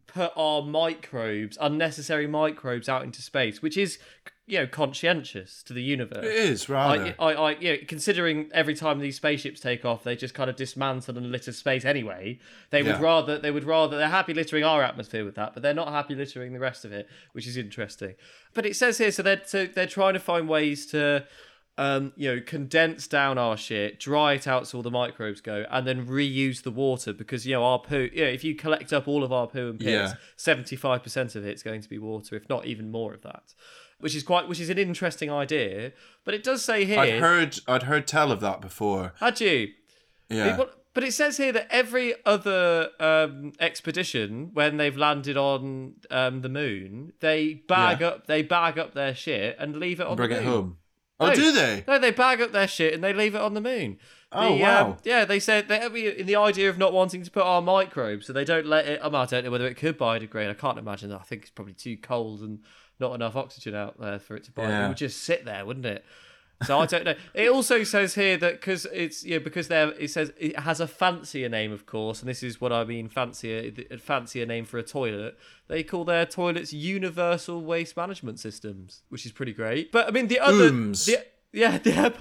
[0.09, 3.99] put our microbes, unnecessary microbes, out into space, which is,
[4.51, 6.25] you know, conscientious to the universe.
[6.25, 7.15] It is rather.
[7.19, 10.51] I, I, I, you know, considering every time these spaceships take off, they just kind
[10.51, 12.39] of dismantle and litter space anyway.
[12.71, 15.73] They would rather, they would rather, they're happy littering our atmosphere with that, but they're
[15.75, 18.15] not happy littering the rest of it, which is interesting.
[18.53, 21.25] But it says here, so they're so they're trying to find ways to,
[21.79, 25.65] um, you know, condense down our shit, dry it out so all the microbes go,
[25.71, 28.11] and then reuse the water because you know our poo.
[28.13, 30.15] Yeah, if you collect up all of our poo and piss, Yeah.
[30.37, 33.55] seventy-five percent of it's going to be water, if not even more of that.
[34.01, 35.93] Which is quite, which is an interesting idea.
[36.25, 39.13] But it does say here, I'd heard I'd heard tell of that before.
[39.21, 39.69] had you?
[40.29, 40.57] Yeah.
[40.57, 46.41] But, but it says here that every other um, expedition, when they've landed on um,
[46.43, 48.09] the moon, they bag Yeah.
[48.09, 50.79] up, they bag up their shit and leave it on Bring the it home.
[51.19, 51.35] Oh, No.
[51.35, 51.85] do they?
[51.87, 53.99] No, they bag up their shit and they leave it on the moon.
[54.33, 54.87] Oh, The, wow.
[54.93, 55.85] um, yeah, they said they
[56.19, 59.01] in the idea of not wanting to put our microbes, so they don't let it.
[59.03, 60.49] I, mean, I don't know whether it could biodegrade.
[60.49, 61.11] I can't imagine.
[61.11, 61.21] that.
[61.21, 62.61] I think it's probably too cold and
[63.01, 64.69] not enough oxygen out there for it to biodegrade.
[64.69, 64.85] Yeah.
[64.85, 66.05] It would just sit there, wouldn't it?
[66.65, 67.15] So I don't know.
[67.35, 70.87] It also says here that because it's yeah because there it says it has a
[70.87, 74.79] fancier name, of course, and this is what I mean fancier a fancier name for
[74.79, 75.39] a toilet.
[75.69, 79.91] They call their toilets universal waste management systems, which is pretty great.
[79.91, 82.15] But I mean the other the, yeah the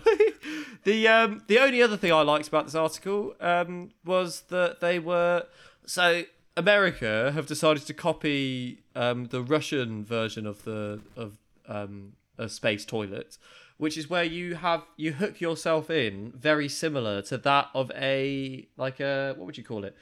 [0.84, 5.00] the um the only other thing I liked about this article um was that they
[5.00, 5.46] were
[5.86, 6.24] so
[6.58, 12.86] America have decided to copy um the Russian version of the of um a space
[12.86, 13.38] toilet
[13.78, 18.68] which is where you have you hook yourself in very similar to that of a
[18.78, 19.96] like a what would you call it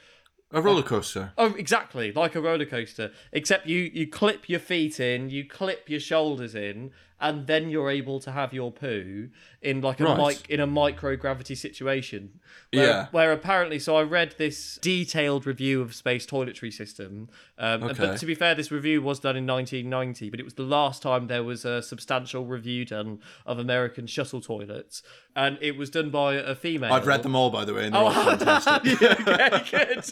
[0.50, 1.32] A roller coaster.
[1.36, 3.12] Oh, exactly, like a roller coaster.
[3.32, 7.90] Except you you clip your feet in, you clip your shoulders in, and then you're
[7.90, 9.28] able to have your poo
[9.60, 10.18] in like a Right.
[10.38, 12.40] mic in a microgravity situation.
[12.72, 13.06] Where, Yeah.
[13.10, 17.28] Where apparently, so I read this detailed review of space toiletry system.
[17.58, 17.94] Um, Okay.
[18.06, 21.02] But to be fair, this review was done in 1990, but it was the last
[21.02, 25.02] time there was a substantial review done of American shuttle toilets,
[25.34, 26.92] and it was done by a female.
[26.92, 29.02] I've read them all, by the way, and Oh, fantastic.
[29.02, 30.04] okay, good.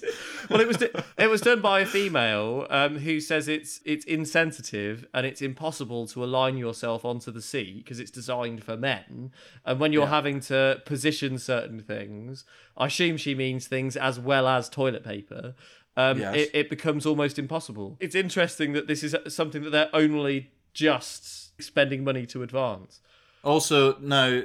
[0.50, 5.06] Well, it was it was done by a female um, who says it's it's insensitive
[5.14, 9.32] and it's impossible to align yourself onto the seat because it's designed for men.
[9.64, 10.10] And when you're Yeah.
[10.10, 12.44] having to position certain things,
[12.76, 15.54] I assume she means things as well as toilet paper.
[15.96, 16.36] Um, Yes.
[16.36, 17.96] it, it becomes almost impossible.
[18.00, 23.00] It's interesting that this is something that they're only just spending money to advance.
[23.42, 24.42] Also, now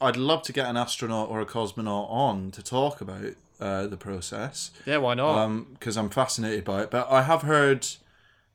[0.00, 3.96] I'd love to get an astronaut or a cosmonaut on to talk about uh, the
[3.96, 5.48] process Yeah, why not?
[5.74, 6.90] because I'm fascinated by it.
[6.90, 7.86] But I have heard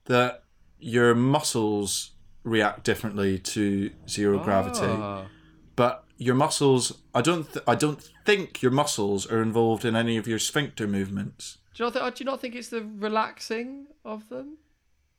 [0.06, 0.43] that
[0.80, 2.12] your muscles
[2.43, 4.86] react differently to zero gravity.
[4.86, 5.25] Ah.
[5.75, 10.17] But your muscles, I don't, th- I don't think your muscles are involved in any
[10.17, 11.58] of your sphincter movements.
[11.73, 12.15] Do you not think?
[12.15, 14.58] Do you not think it's the relaxing of them?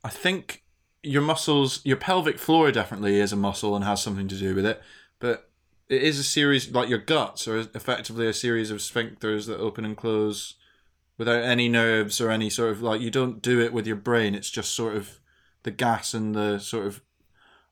[0.04, 0.62] I think
[1.02, 4.66] your muscles, your pelvic floor definitely is a muscle and has something to do with
[4.66, 4.82] it,
[5.18, 5.50] but
[5.88, 9.84] it is a series like your guts are effectively a series of sphincters that open
[9.84, 10.54] and close
[11.18, 14.34] without any nerves or any sort of like you don't do it with your brain.
[14.34, 15.20] It's just sort of
[15.64, 17.02] the gas and the sort of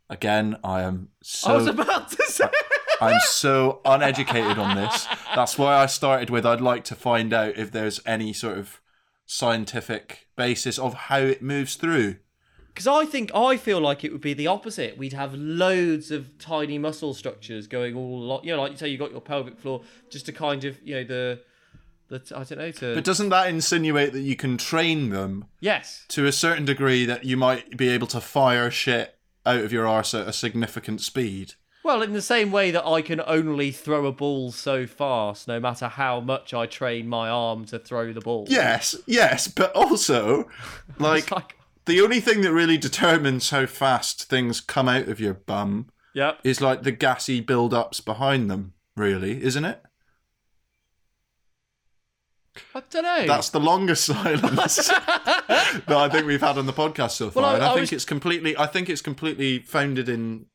[0.08, 0.56] again.
[0.64, 1.52] I am so.
[1.52, 2.48] I was about to say.
[3.00, 5.06] I'm so uneducated on this.
[5.34, 8.80] That's why I started with I'd like to find out if there's any sort of
[9.24, 12.16] scientific basis of how it moves through.
[12.68, 14.96] Because I think I feel like it would be the opposite.
[14.98, 18.44] We'd have loads of tiny muscle structures going all along.
[18.44, 20.94] You know, like you say, you got your pelvic floor, just to kind of you
[20.94, 21.40] know the
[22.08, 26.04] the I don't know to But doesn't that insinuate that you can train them yes.
[26.08, 29.17] to a certain degree that you might be able to fire shit
[29.48, 31.54] out of your arse at a significant speed?
[31.84, 35.58] Well, in the same way that I can only throw a ball so fast, no
[35.58, 38.46] matter how much I train my arm to throw the ball.
[38.48, 40.48] Yes, yes, but also,
[40.98, 41.56] like, like,
[41.86, 46.38] the only thing that really determines how fast things come out of your bum yep.
[46.44, 49.80] is like the gassy build ups behind them, really, isn't it?
[52.74, 53.26] I don't know.
[53.26, 57.42] That's the longest silence that I think we've had on the podcast so far.
[57.42, 60.46] Well, I- and I, I think was- it's completely I think it's completely founded in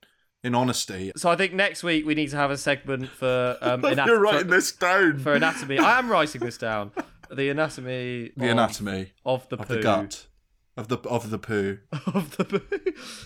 [0.44, 1.12] in honesty.
[1.16, 4.20] So I think next week we need to have a segment for um, ana- You're
[4.20, 5.20] writing for, this down.
[5.20, 5.80] for anatomy.
[5.80, 6.92] I am writing this down.
[7.32, 8.32] The anatomy.
[8.36, 10.28] the of, anatomy of the of the gut.
[10.76, 11.78] Of the of the poo.
[12.08, 12.60] of the poo.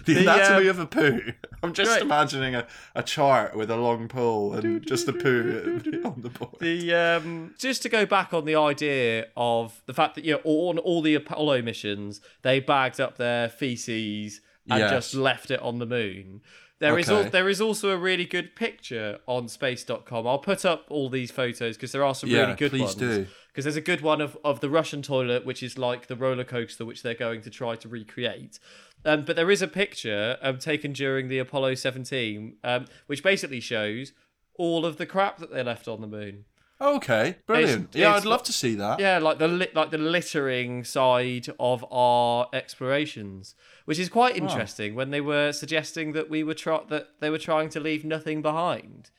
[0.05, 1.21] The, The, anatomy um, of a poo.
[1.63, 2.01] I'm just Right.
[2.01, 6.55] imagining a, a chart with a long pole and just a poo on the board.
[6.59, 10.41] The um, just to go back on the idea of the fact that you know
[10.43, 14.91] on all the Apollo missions they bagged up their feces and Yes.
[14.91, 16.41] just left it on the moon.
[16.79, 17.29] There is al- Okay.
[17.29, 20.27] there is also a really good picture on space.com.
[20.27, 22.95] I'll put up all these photos because there are some Yeah, really good please ones.
[22.95, 23.27] do.
[23.57, 26.43] Because there's a good one of, of the Russian toilet, which is like the roller
[26.43, 28.59] coaster, which they're going to try to recreate.
[29.03, 33.59] Um, but there is a picture um, taken during the Apollo 17, um, which basically
[33.59, 34.11] shows
[34.59, 36.45] all of the crap that they left on the moon.
[36.79, 37.85] Okay, brilliant.
[37.85, 38.99] It's- yeah, it's- I'd love to see that.
[38.99, 44.93] Yeah, like the lit, like the littering side of our explorations, which is quite interesting.
[44.93, 48.43] When they were suggesting that we were try- that they were trying to leave nothing
[48.43, 49.09] behind.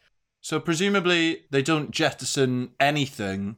[0.40, 3.56] So presumably they don't jettison anything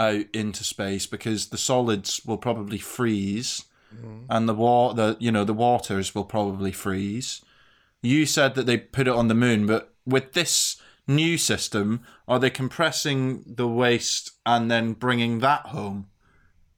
[0.00, 4.24] out into space because the solids will probably freeze mm.
[4.28, 7.42] and the wa- the you know the waters will probably freeze.
[8.02, 12.38] You said that they put it on the moon, but with this new system, are
[12.38, 16.08] they compressing the waste and then bringing that home?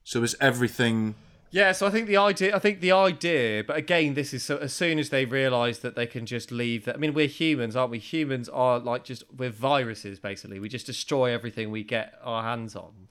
[0.05, 1.15] So is everything
[1.53, 4.57] Yeah, so I think the idea, I think the idea, but again, this is so
[4.57, 6.87] as soon as they realise that they can just leave.
[6.87, 7.99] That I mean, we're humans, aren't we?
[7.99, 10.59] Humans are like just we're viruses basically.
[10.59, 13.09] We just destroy everything we get our hands on.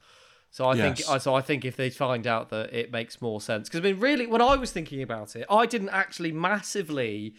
[0.53, 1.05] So I Yes.
[1.05, 3.83] think, so I think if they find out that it makes more sense, because I
[3.83, 7.35] mean, really, when I was thinking about it, I didn't actually massively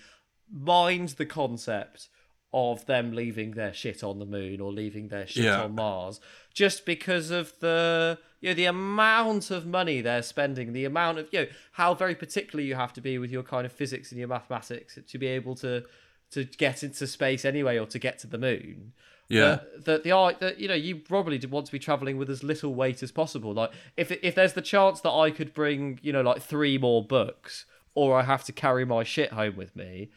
[0.50, 2.08] mind the concept
[2.54, 5.62] of them leaving their shit on the moon or leaving their shit Yeah.
[5.62, 6.20] on Mars,
[6.52, 11.28] just because of the you know the amount of money they're spending, the amount of
[11.32, 14.18] you know how very particular you have to be with your kind of physics and
[14.18, 15.84] your mathematics to be able to
[16.32, 18.92] to get into space anyway or to get to the moon.
[19.33, 19.45] Yeah.
[19.45, 22.30] That, that the art that you know you probably did want to be traveling with
[22.30, 23.53] as little weight as possible.
[23.53, 27.05] Like if if there's the chance that I could bring you know like three more
[27.05, 27.64] books.
[27.95, 30.09] Or I have to carry my shit home with me.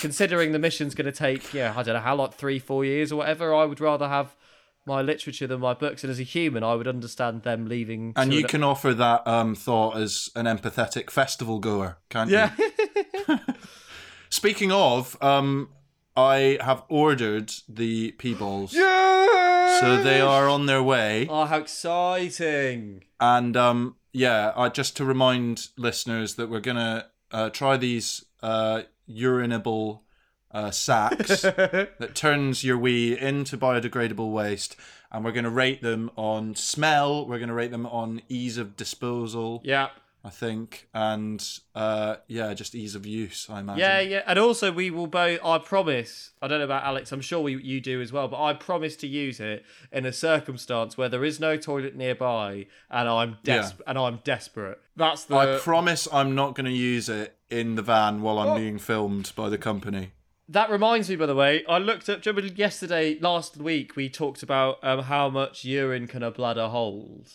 [0.00, 3.12] Considering the mission's going to take, yeah, I don't know how, like three, four years
[3.12, 3.54] or whatever.
[3.54, 4.34] I would rather have
[4.86, 6.02] my literature than my books.
[6.02, 8.14] And as a human, I would understand them leaving.
[8.16, 12.52] And you an- can offer that um, thought as an empathetic festival goer, can't yeah,
[13.28, 13.38] you?
[14.30, 15.68] Speaking of, um,
[16.18, 18.72] I have ordered the pea balls.
[18.72, 21.28] So they are on their way.
[21.30, 23.04] Oh, how exciting!
[23.20, 28.82] And um, yeah, uh, just to remind listeners that we're gonna uh, try these uh,
[29.08, 30.00] urinable
[30.50, 34.74] uh, sacks that turns your wee into biodegradable waste,
[35.12, 37.28] and we're gonna rate them on smell.
[37.28, 39.60] We're gonna rate them on ease of disposal.
[39.64, 39.90] Yeah,
[40.28, 41.42] I think, and
[41.74, 43.46] uh, yeah, just ease of use.
[43.48, 43.80] I imagine.
[43.80, 44.22] yeah, yeah.
[44.26, 45.40] And also, we will both.
[45.42, 46.32] I promise.
[46.42, 47.10] I don't know about Alex.
[47.12, 48.28] I'm sure we, you do as well.
[48.28, 52.66] But I promise to use it in a circumstance where there is no toilet nearby,
[52.90, 53.70] and I'm des- Yeah.
[53.86, 54.78] and I'm desperate.
[54.96, 55.36] That's the.
[55.36, 58.56] I promise I'm not going to use it in the van while I'm Oh.
[58.56, 60.10] being filmed by the company.
[60.50, 62.24] That reminds me, by the way, I looked up.
[62.26, 67.28] remember yesterday, last week, we talked about um, how much urine can a bladder hold,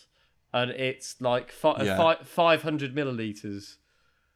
[0.54, 1.96] and it's like fi- Yeah.
[1.98, 3.76] fi- 500 milliliters.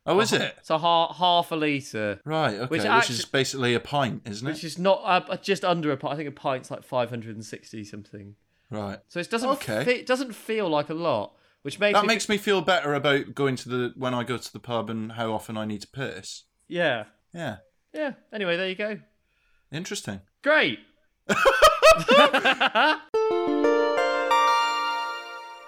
[0.04, 0.56] Oh, is it?
[0.62, 2.54] So ha- half a liter, Right.
[2.54, 2.62] Okay.
[2.66, 4.50] Which Which, actu- is basically a pint, isn't it?
[4.52, 6.14] which is not uh, just under a pint.
[6.14, 8.34] I think a pint's like 560 something.
[8.70, 8.98] Right.
[9.08, 9.84] So it doesn't Okay.
[9.84, 12.94] fe- it doesn't feel like a lot, which makes That me makes me feel better
[12.94, 15.82] about going to the when I go to the pub and how often I need
[15.82, 16.44] to piss.
[16.68, 17.04] yeah
[17.34, 17.58] Yeah.
[17.94, 18.12] yeah.
[18.32, 18.98] Anyway, there you go.
[19.70, 20.20] Interesting.
[20.42, 20.78] Great.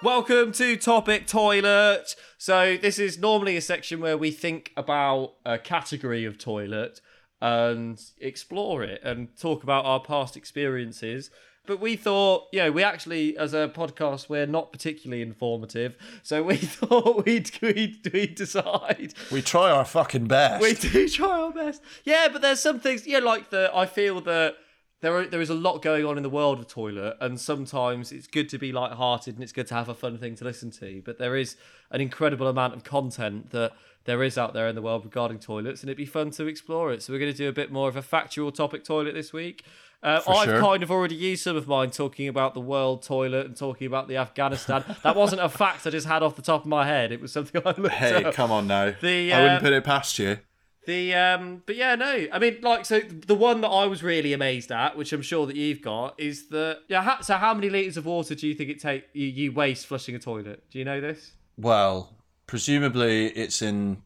[0.03, 2.15] Welcome to Topic Toilet.
[2.39, 7.01] So, this is normally a section where we think about a category of toilet
[7.39, 11.29] and explore it and talk about our past experiences.
[11.67, 15.95] But we thought, you know, we actually, as a podcast, we're not particularly informative.
[16.23, 20.63] So we thought we'd, we'd, we'd decide We try our fucking best.
[20.63, 21.83] we do try our best.
[22.03, 23.05] Yeah, but there's some things.
[23.05, 23.69] Yeah, like the.
[23.71, 24.55] I feel that
[25.01, 28.11] there are, there is a lot going on in the world of toilet, and sometimes
[28.11, 30.71] it's good to be light-hearted and it's good to have a fun thing to listen
[30.71, 31.01] to.
[31.03, 31.57] But there is
[31.89, 33.73] an incredible amount of content that
[34.05, 36.91] there is out there in the world regarding toilets, and it'd be fun to explore
[36.91, 37.01] it.
[37.01, 39.63] So we're going to do a bit more of a factual topic toilet this week.
[40.03, 40.59] Uh, I've sure.
[40.59, 44.07] kind of already used some of mine talking about the world toilet and talking about
[44.07, 44.83] the Afghanistan.
[45.03, 47.11] that wasn't a fact I just had off the top of my head.
[47.11, 48.33] It was something I looked hey, up.
[48.33, 48.95] come on now.
[48.99, 50.39] The, I wouldn't uh, put it past you.
[50.87, 52.25] The um, but yeah, no.
[52.33, 55.45] I mean, like, so the one that I was really amazed at, which I'm sure
[55.45, 57.03] that you've got, is that yeah.
[57.03, 59.85] Ha- so how many liters of water do you think it take you, you waste
[59.85, 60.63] flushing a toilet?
[60.71, 61.33] Do you know this?
[61.55, 62.15] Well,
[62.47, 64.01] presumably it's in.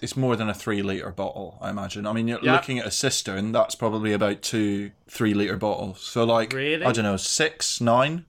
[0.00, 2.06] It's more than a three liter bottle, I imagine.
[2.06, 2.52] I mean, you're Yeah.
[2.54, 3.52] looking at a cistern.
[3.52, 6.00] That's probably about two three liter bottles.
[6.00, 6.84] So, like, Really?
[6.84, 8.24] I don't know, six, nine,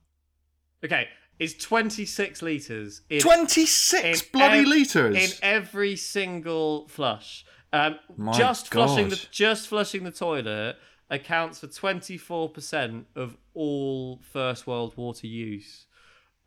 [0.83, 1.07] Okay,
[1.39, 3.01] it's 26 liters.
[3.09, 5.15] In, twenty six in bloody ev- liters.
[5.15, 7.45] in every single flush.
[7.73, 7.97] Um,
[8.33, 10.77] just flushing the just flushing the toilet
[11.09, 15.85] accounts for 24% of all first world water use.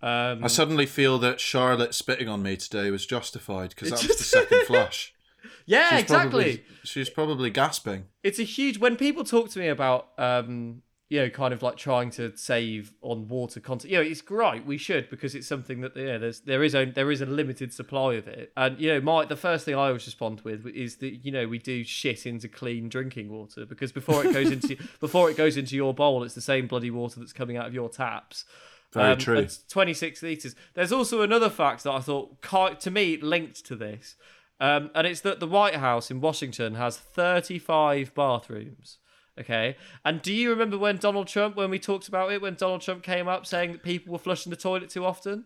[0.03, 4.17] Um, I suddenly feel that Charlotte spitting on me today was justified because that was
[4.19, 5.15] the second flush.
[5.67, 6.31] yeah, She's exactly.
[6.31, 8.05] Probably, she was probably gasping.
[8.23, 11.77] it's a huge when people talk to me about um you know kind of like
[11.77, 15.81] trying to save on water content you know it's great we should because it's something
[15.81, 18.93] that yeah there's there is a there is a limited supply of it and you
[18.93, 21.85] know my the first thing i always respond with is that you know we do
[21.85, 25.95] shit into clean drinking water because before it goes into before it goes into your
[25.95, 28.45] bowl it's the same bloody water that's coming out of your taps
[28.93, 29.39] Very um, true.
[29.39, 30.55] It's 26 litres.
[30.75, 32.41] There's also another fact that I thought,
[32.81, 34.17] to me, linked to this.
[34.59, 38.99] Um, and it's that the White House in Washington has 35 bathrooms.
[39.39, 39.77] Okay.
[40.05, 43.03] And do you remember when Donald Trump, when we talked about it, when Donald Trump
[43.03, 45.45] came up saying that people were flushing the toilet too often?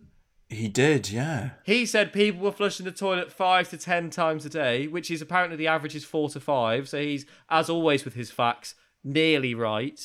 [0.48, 1.50] He did, yeah.
[1.64, 5.22] He said people were flushing the toilet five to ten times a day, which is
[5.22, 6.88] apparently the average is four to five.
[6.88, 8.74] So he's, as always with his facts,
[9.04, 10.00] nearly right.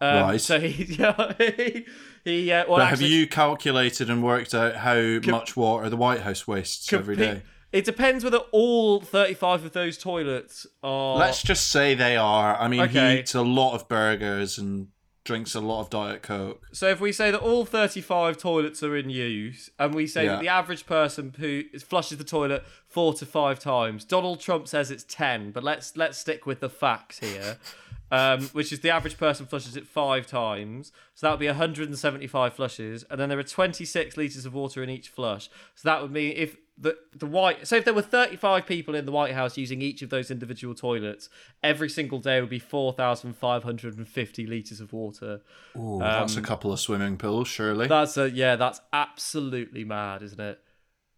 [0.00, 0.40] Um, Right.
[0.40, 1.86] So he, yeah, he,
[2.24, 6.20] he uh, well, But have you calculated and worked out how much water the White
[6.20, 7.42] House wastes every Compe- day?
[7.72, 11.16] It depends whether all 35 of those toilets are.
[11.16, 12.56] Let's just say they are.
[12.56, 13.14] I mean, Okay.
[13.14, 14.88] he eats a lot of burgers and
[15.24, 16.66] drinks a lot of Diet Coke.
[16.72, 20.32] So if we say that all 35 toilets are in use, and we say Yeah.
[20.32, 24.90] that the average person who flushes the toilet four to five times, Donald Trump says
[24.90, 27.58] it's 10, but let's let's stick with the facts here.
[28.10, 30.92] um, which is the average person flushes it five times.
[31.14, 34.90] So that would be 175 flushes, and then there are 26 liters of water in
[34.90, 35.48] each flush.
[35.74, 39.04] So that would mean if the the white, so if there were 35 people in
[39.04, 41.28] the White House using each of those individual toilets,
[41.62, 45.42] every single day would be 4,550 liters of water.
[45.76, 47.86] Ooh, that's a couple of swimming pools, surely.
[47.86, 50.60] That's a yeah, that's absolutely mad, isn't it?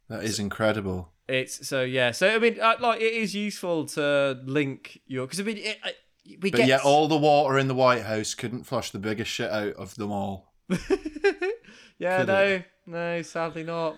[0.09, 1.11] that is incredible.
[1.28, 2.11] It's so yeah.
[2.11, 5.78] So I mean, uh, like it is useful to link your because I mean, it,
[5.82, 5.92] I,
[6.42, 9.30] we But get yet, all the water in the White House couldn't flush the biggest
[9.30, 10.52] shit out of them all.
[11.98, 12.66] yeah, could no, it?
[12.86, 13.96] no, sadly not.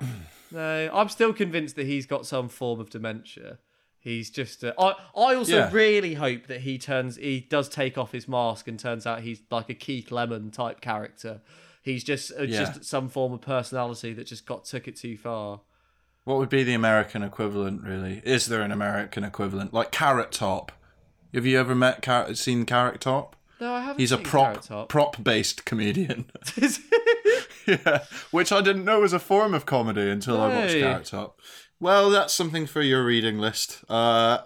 [0.52, 3.58] no, I'm still convinced that he's got some form of dementia.
[3.98, 4.64] He's just.
[4.64, 4.94] Uh, I.
[5.16, 5.70] I also Yeah.
[5.72, 7.16] really hope that he turns.
[7.16, 10.80] He does take off his mask and turns out he's like a Keith Lemon type
[10.80, 11.40] character.
[11.82, 12.64] He's just uh, Yeah.
[12.64, 15.60] just some form of personality that just got took it too far.
[16.24, 18.22] What would be the American equivalent, really?
[18.24, 19.72] Is there an American equivalent?
[19.74, 20.70] Like Carrot Top.
[21.34, 23.36] Have you ever met, Car- seen Carrot Top?
[23.60, 24.00] No, I haven't.
[24.00, 26.26] He's a prop prop based comedian.
[27.66, 30.80] yeah, which I didn't know was a form of comedy until I watched Hey.
[30.80, 31.40] Carrot Top.
[31.80, 33.84] Well, that's something for your reading list.
[33.88, 34.38] Uh,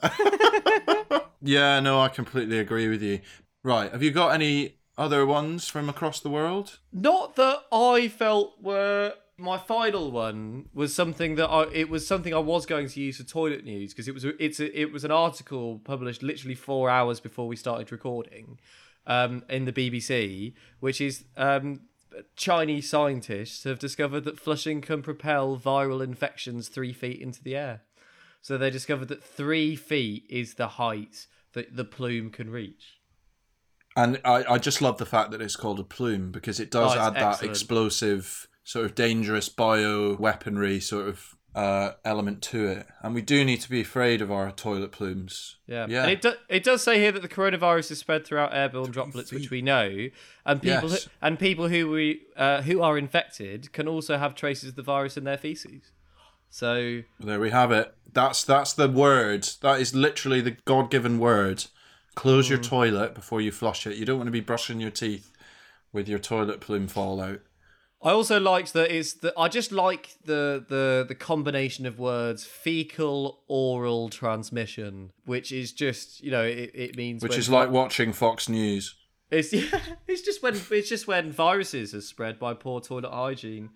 [1.43, 3.21] yeah, no, I completely agree with you.
[3.62, 6.79] Right, have you got any other ones from across the world?
[6.93, 12.33] Not that I felt were my final one was something that I it was something
[12.33, 15.05] I was going to use for toilet news because it was it's a, it was
[15.05, 18.59] an article published literally four hours before we started recording
[19.07, 21.81] um, in the BBC, which is um,
[22.37, 27.83] Chinese scientists have discovered that flushing can propel viral infections three feet into the air.
[28.41, 33.01] So they discovered that three feet is the height that the plume can reach.
[33.97, 36.95] And I, I just love the fact that it's called a plume because it does
[36.95, 42.87] Oh, add that explosive, sort of dangerous bio weaponry sort of uh, element to it.
[43.03, 45.57] And we do need to be afraid of our toilet plumes.
[45.67, 46.03] Yeah, Yeah.
[46.03, 49.33] And it, do, it does say here that the coronavirus is spread throughout airborne droplets,
[49.33, 50.09] which we know,
[50.45, 51.05] and people Yes.
[51.05, 54.83] who, and people who we uh, who are infected can also have traces of the
[54.83, 55.91] virus in their feces.
[56.51, 57.93] So There we have it.
[58.13, 59.49] That's that's the word.
[59.63, 61.65] That is literally the God given word.
[62.15, 62.51] Close Mm.
[62.51, 63.97] your toilet before you flush it.
[63.97, 65.33] You don't want to be brushing your teeth
[65.93, 67.41] with your toilet plume fallout.
[68.03, 72.44] I also liked that it's the I just like the the the combination of words
[72.44, 78.12] fecal oral transmission, which is just you know it, it means Which is like watching
[78.12, 78.94] Fox News.
[79.30, 83.70] It's yeah, it's just when it's just when viruses are spread by poor toilet hygiene,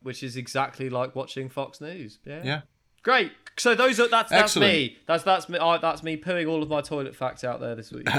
[0.00, 2.18] which is exactly like watching Fox News.
[2.24, 2.42] Yeah.
[2.44, 2.60] Yeah.
[3.06, 3.30] Great.
[3.56, 4.72] So those are that's that's Excellent.
[4.72, 4.98] me.
[5.06, 5.60] That's that's me.
[5.60, 8.08] I, that's me pooing all of my toilet facts out there this week.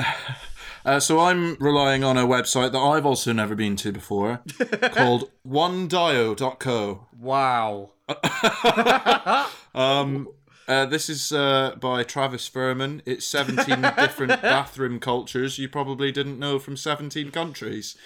[0.85, 4.39] Uh, so I'm relying on a website that I've also never been to before
[4.91, 7.07] called onedio.co.
[7.19, 7.91] wow.
[9.75, 10.29] Um,
[10.67, 13.01] uh, this is uh, by Travis Furman.
[13.05, 17.97] It's 17 different bathroom cultures you probably didn't know from 17 countries.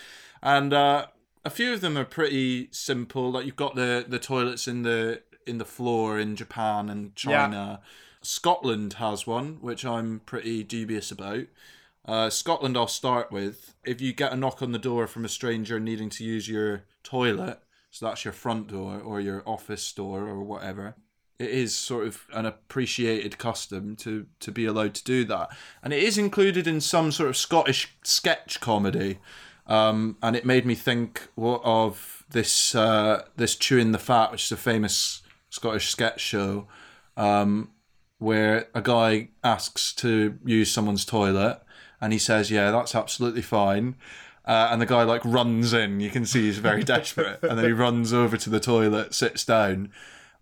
[0.42, 1.08] And uh,
[1.46, 3.32] a few of them are pretty simple.
[3.32, 7.82] Like you've got the, the toilets in the in the floor in Japan and China.
[8.22, 11.46] Scotland has one, which I'm pretty dubious about.
[12.06, 13.76] Uh, Scotland, I'll start with.
[13.86, 16.84] If you get a knock on the door from a stranger needing to use your
[17.04, 20.96] toilet, so that's your front door or your office door or whatever,
[21.40, 25.50] it is sort of an appreciated custom to to be allowed to do that,
[25.84, 29.20] and it is included in some sort of Scottish sketch comedy.
[29.68, 34.52] Um, and it made me think of this uh, this chewing the fat, which is
[34.52, 35.22] a famous
[35.52, 36.68] Scottish sketch show,
[37.16, 37.70] um,
[38.18, 41.62] where a guy asks to use someone's toilet,
[42.00, 43.96] and he says, "Yeah, that's absolutely fine."
[44.46, 46.00] Uh, and the guy like runs in.
[46.00, 49.46] You can see he's very desperate, and then he runs over to the toilet, sits
[49.46, 49.92] down,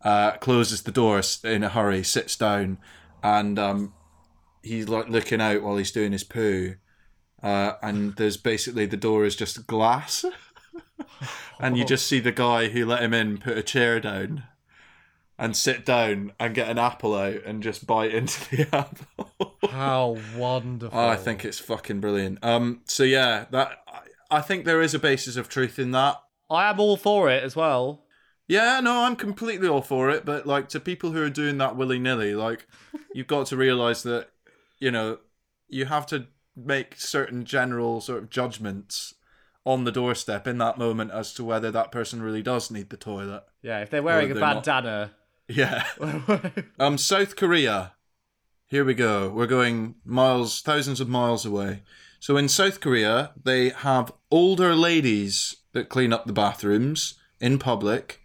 [0.03, 2.77] uh, closes the door in a hurry, sits down,
[3.23, 3.93] and um,
[4.61, 6.75] he's like looking out while he's doing his poo.
[7.41, 10.23] Uh, and there's basically the door is just glass,
[11.59, 14.43] and you just see the guy who let him in put a chair down,
[15.39, 19.55] and sit down and get an apple out and just bite into the apple.
[19.69, 20.99] How wonderful.
[20.99, 22.39] Oh, I think it's fucking brilliant.
[22.43, 23.99] Um, so yeah, that I-
[24.31, 26.21] I think there is a basis of truth in that.
[26.51, 28.05] I am all for it as well.
[28.47, 30.23] Yeah, no, I'm completely all for it.
[30.25, 32.67] But like to people who are doing that willy nilly, like
[33.15, 34.29] you've got to realize that
[34.77, 35.17] you know
[35.67, 39.15] you have to make certain general sort of judgments
[39.65, 42.97] on the doorstep in that moment as to whether that person really does need the
[42.97, 43.43] toilet.
[43.61, 44.63] Yeah, if they're wearing a they're not.
[45.49, 45.83] Yeah.
[46.79, 47.93] Um, South Korea.
[48.67, 49.29] Here we go.
[49.29, 51.81] We're going miles, thousands of miles away.
[52.19, 58.21] So in South Korea, they have older ladies that clean up the bathrooms in public,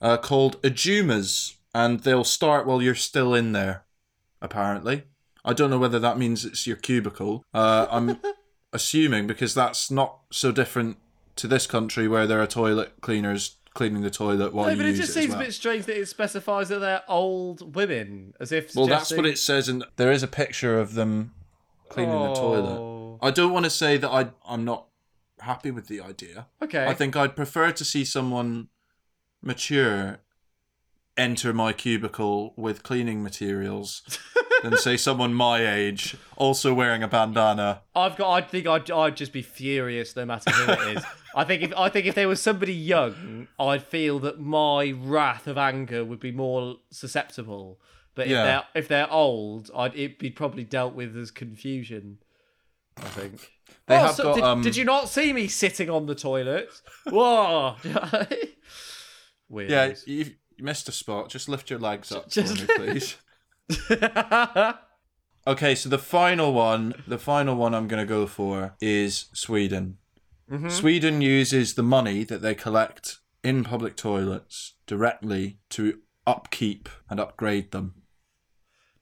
[0.00, 3.84] uh, called ajumas, and they'll start while you're still in there.
[4.40, 5.04] Apparently,
[5.44, 7.44] I don't know whether that means it's your cubicle.
[7.52, 8.20] Uh, I'm
[8.72, 10.96] assuming because that's not so different
[11.36, 14.86] to this country where there are toilet cleaners cleaning the toilet while No, you but
[14.86, 15.40] it just it seems well.
[15.40, 18.74] a bit strange that it specifies that they're old women, as if.
[18.74, 21.32] Well, that's what it says, and there is a picture of them
[21.88, 22.76] cleaning the toilet.
[22.76, 23.18] Oh.
[23.22, 24.86] I don't want to say that I I'm not
[25.40, 26.48] happy with the idea.
[26.60, 26.86] Okay.
[26.86, 28.66] I think I'd prefer to see someone
[29.40, 30.18] mature
[31.16, 34.02] enter my cubicle with cleaning materials
[34.62, 37.82] than say someone my age also wearing a bandana.
[37.94, 38.30] I've got.
[38.32, 38.90] I think I'd.
[38.90, 41.04] I'd just be furious no matter who it is.
[41.34, 45.46] I think if I think if there was somebody young, I'd feel that my wrath
[45.46, 47.80] of anger would be more susceptible.
[48.14, 48.44] But if Yeah.
[48.44, 52.18] they're if they're old, I'd it'd be probably dealt with as confusion.
[52.96, 53.52] I think.
[53.86, 56.14] They Oh, have so got, did, um, did you not see me sitting on the
[56.14, 56.68] toilet?
[57.06, 57.76] Whoa.
[59.48, 59.70] Weird.
[59.70, 60.24] Yeah, you,
[60.56, 61.28] you missed a spot.
[61.30, 63.16] Just lift your legs up Just- for me, please.
[65.48, 69.96] Okay, so the final one, the final one I'm going to go for is Sweden.
[70.52, 70.68] Mm-hmm.
[70.68, 77.70] Sweden uses the money that they collect in public toilets directly to upkeep and upgrade
[77.70, 77.94] them.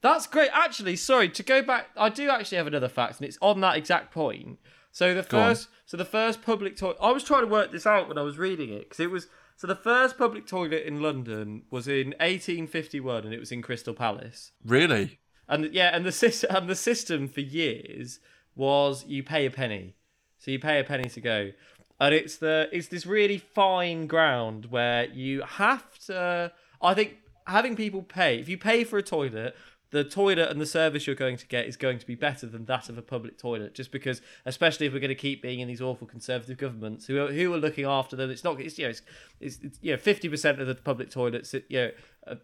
[0.01, 0.49] That's great.
[0.53, 1.87] Actually, sorry to go back.
[1.97, 4.59] I do actually have another fact, and it's on that exact point.
[4.91, 5.49] So the Go on.
[5.49, 6.95] first, so the first public toilet.
[7.01, 9.27] I was trying to work this out when I was reading it because it was
[9.57, 13.95] so the first public toilet in London was in 1851, and it was in Crystal
[13.95, 14.51] Palace.
[14.63, 15.17] Really?
[15.49, 18.19] And yeah, and the system and the system for years
[18.55, 19.95] was you pay a penny,
[20.37, 21.51] so you pay a penny to go,
[21.99, 26.51] and it's the it's this really fine ground where you have to.
[26.79, 29.55] I think having people pay if you pay for a toilet.
[29.91, 32.65] The toilet and the service you're going to get is going to be better than
[32.65, 35.67] that of a public toilet, just because, especially if we're going to keep being in
[35.67, 38.29] these awful conservative governments who are, who are looking after them.
[38.29, 39.01] It's not, it's you know, it's,
[39.39, 41.91] it's, it's you know, fifty percent of the public toilets, you know,
[42.27, 42.35] uh,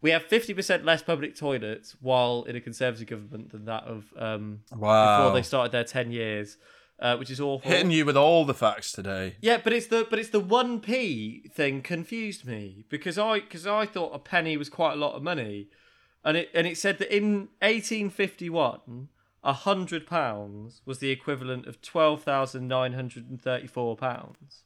[0.00, 4.60] we have 50% less public toilets while in a conservative government than that of um,
[4.74, 5.18] Wow.
[5.24, 6.56] before they started their 10 years
[7.00, 9.34] uh, which is awful Hitting you with all the facts today.
[9.40, 13.84] yeah but it's the but it's the 1p thing confused me because i because i
[13.86, 15.66] thought a penny was quite a lot of money
[16.24, 19.08] and it and it said that in 1851
[19.44, 24.62] a hundred pounds was the equivalent of 12,934 pounds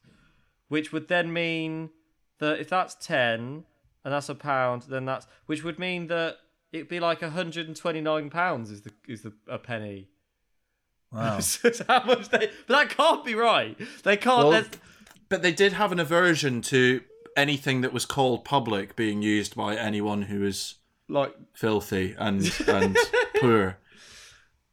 [0.68, 1.90] which would then mean
[2.38, 3.64] that if that's 10
[4.05, 6.38] and that's a pound then that's which would mean that
[6.72, 10.09] it'd be like 129 pounds is the is the a penny
[11.12, 11.40] Wow.
[11.88, 14.64] how much they but that can't be right they can't Well,
[15.28, 17.03] But they did have an aversion to
[17.36, 20.76] anything that was called public being used by anyone who is
[21.12, 22.96] like filthy and and
[23.40, 23.78] poor.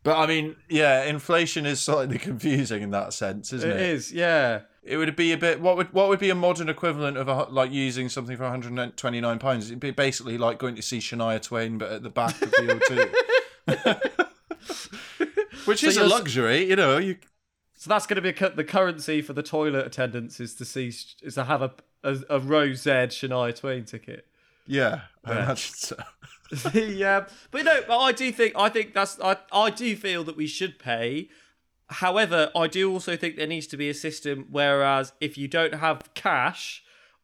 [0.03, 3.81] But I mean, yeah, inflation is slightly confusing in that sense, isn't it it?
[3.81, 5.59] is yeah It would be a bit.
[5.59, 9.39] What would what would be a modern equivalent of a, like using something for 129
[9.39, 9.67] pounds?
[9.67, 13.11] It'd be basically like going to see Shania Twain, but at the back of the
[13.67, 16.97] O2, which is a luxury, you know.
[16.97, 17.17] You
[17.75, 20.87] so that's going to be cu- the currency for the toilet attendants is to see
[20.87, 21.71] is to have a
[22.03, 24.25] a, a Rose Z Shania Twain ticket
[24.69, 25.43] yeah, I Yeah.
[25.43, 25.95] imagine so.
[26.73, 30.37] yeah, but no, but I do think I think that's I I do feel that
[30.37, 31.29] we should pay.
[31.87, 35.75] However, I do also think there needs to be a system whereas if you don't
[35.75, 36.83] have cash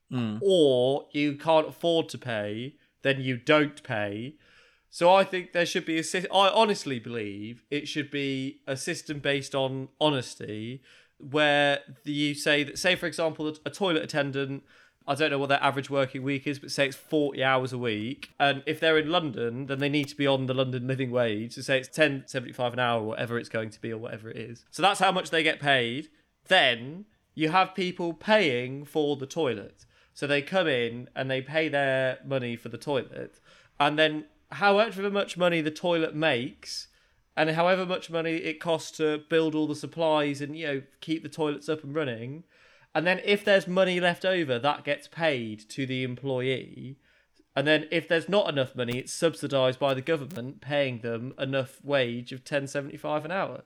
[0.09, 0.37] hmm.
[0.41, 4.35] or you can't afford to pay, then you don't pay.
[4.89, 6.31] So I think there should be a system.
[6.33, 10.81] I honestly believe it should be a system based on honesty,
[11.17, 14.63] where you say that, say for example, a toilet attendant.
[15.07, 17.77] I don't know what their average working week is, but say it's 40 hours a
[17.77, 18.31] week.
[18.39, 21.53] And if they're in London, then they need to be on the London living wage.
[21.53, 24.37] So say it's 10.75 an hour, or whatever it's going to be, or whatever it
[24.37, 24.65] is.
[24.71, 26.09] So that's how much they get paid.
[26.47, 29.85] Then you have people paying for the toilet.
[30.13, 33.39] So they come in and they pay their money for the toilet.
[33.79, 36.87] And then however much money the toilet makes,
[37.35, 41.21] and however much money it costs to build all the supplies and you know keep
[41.21, 42.43] the toilets up and running
[42.95, 46.97] and then if there's money left over that gets paid to the employee
[47.55, 51.79] and then if there's not enough money it's subsidized by the government paying them enough
[51.83, 53.61] wage of 10.75 an hour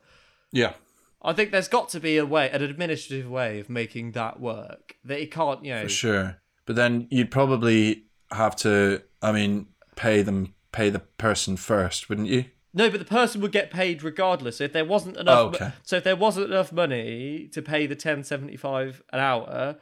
[0.51, 0.73] Yeah,
[1.21, 4.95] i think there's got to be a way an administrative way of making that work
[5.05, 6.41] that it can't you know for sure.
[6.69, 9.01] But then you'd probably have to.
[9.23, 12.45] I mean, pay them, pay the person first, wouldn't you?
[12.73, 14.57] No, but the person would get paid regardless.
[14.57, 15.71] So if there wasn't enough, Oh, okay.
[15.83, 19.75] so if there wasn't enough money to pay the ten seventy five an hour,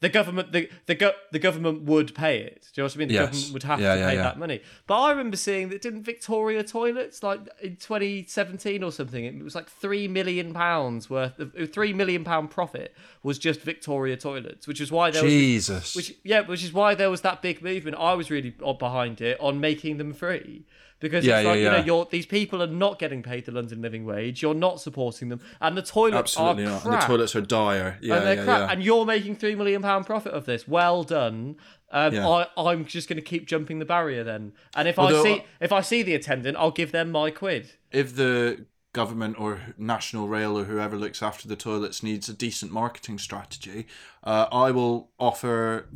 [0.00, 2.68] the government the the, go, the government would pay it.
[2.74, 3.08] Do you know what I mean?
[3.08, 3.24] The Yes.
[3.30, 4.22] government would have Yeah, to yeah, pay yeah.
[4.24, 4.60] that money.
[4.86, 9.24] But I remember seeing that didn't Victoria Toilets like in twenty seventeen or something?
[9.24, 13.62] It was like three million pounds worth of uh, three million pound profit was just
[13.62, 15.96] Victoria Toilets, which is why there was Jesus.
[15.96, 17.96] which yeah, which is why there was that big movement.
[17.98, 20.66] I was really on- behind it on making them free
[21.00, 23.52] because Yeah, it's yeah, like you know you're these people are not getting paid the
[23.52, 24.42] London living wage.
[24.42, 26.82] You're not supporting them, and the toilets Absolutely are not.
[26.82, 26.92] crap.
[26.94, 27.98] And the toilets are dire.
[28.00, 28.72] Yeah, and they're yeah, crap, yeah.
[28.72, 30.66] and you're making three million pound profit of this.
[30.68, 31.56] Well done.
[31.92, 32.28] Um, Yeah.
[32.28, 35.44] I, I'm just going to keep jumping the barrier then, and if Although- I see
[35.60, 37.72] if I see the attendant, I'll give them my quid.
[37.92, 42.70] if the government or national rail or whoever looks after the toilets needs a decent
[42.70, 43.86] marketing strategy,
[44.22, 45.88] uh, I will offer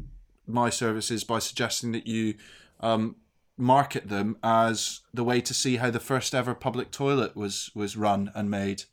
[0.48, 2.34] my services by suggesting that you
[2.80, 3.14] um,
[3.58, 7.96] market them as the way to see how the first ever public toilet was was
[7.96, 8.84] run and made.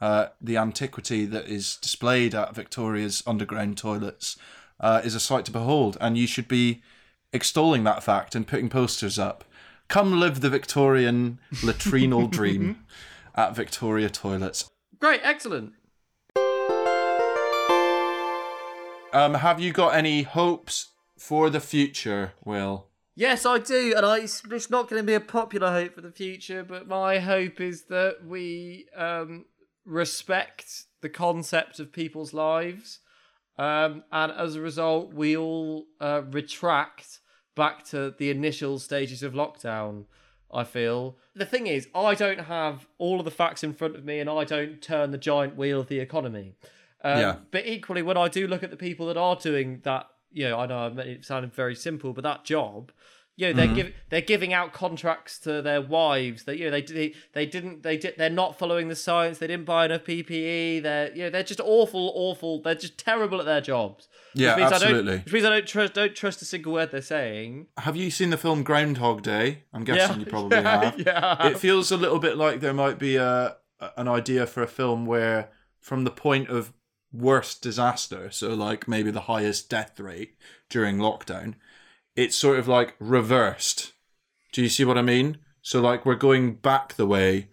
[0.00, 4.36] Uh, the antiquity that is displayed at Victoria's underground toilets
[4.80, 6.82] uh, is a sight to behold, and you should be
[7.32, 9.44] extolling that fact and putting posters up.
[9.88, 12.84] Come live the Victorian latrinal dream
[13.34, 14.68] at Victoria Toilets.
[14.98, 15.72] Great, excellent.
[19.12, 20.88] Um, have you got any hopes
[21.18, 22.88] for the future, Will?
[23.18, 26.02] Yes, I do, and I, it's, it's not going to be a popular hope for
[26.02, 29.46] the future, but my hope is that we um,
[29.86, 33.00] respect the concept of people's lives,
[33.58, 37.20] um, and as a result, we all uh, retract
[37.54, 40.04] back to the initial stages of lockdown.
[40.52, 44.04] I feel the thing is, I don't have all of the facts in front of
[44.04, 46.54] me, and I don't turn the giant wheel of the economy.
[47.02, 47.36] Um, Yeah.
[47.50, 50.58] But equally, when I do look at the people that are doing that, you know,
[50.58, 52.92] I know it sounded very simple, but that job,
[53.38, 53.74] you know, they're mm.
[53.74, 56.44] give, they're giving out contracts to their wives.
[56.44, 59.38] That you know, they they they didn't they did they're not following the science.
[59.38, 60.82] They didn't buy enough PPE.
[60.82, 62.62] They're you know they're just awful, awful.
[62.62, 64.08] They're just terrible at their jobs.
[64.34, 65.12] Yeah, which means I absolutely.
[65.12, 67.66] don't, which means I don't trust don't trust a single word they're saying.
[67.76, 69.64] Have you seen the film Groundhog Day?
[69.72, 70.24] I'm guessing Yeah.
[70.24, 70.98] you probably Yeah, have.
[71.00, 71.46] yeah.
[71.48, 73.56] It feels a little bit like there might be a
[73.98, 76.72] an idea for a film where, from the point of
[77.18, 80.36] worst disaster, so like maybe the highest death rate
[80.68, 81.54] during lockdown,
[82.14, 83.92] it's sort of like reversed.
[84.52, 85.38] Do you see what I mean?
[85.62, 87.48] So like we're going back the way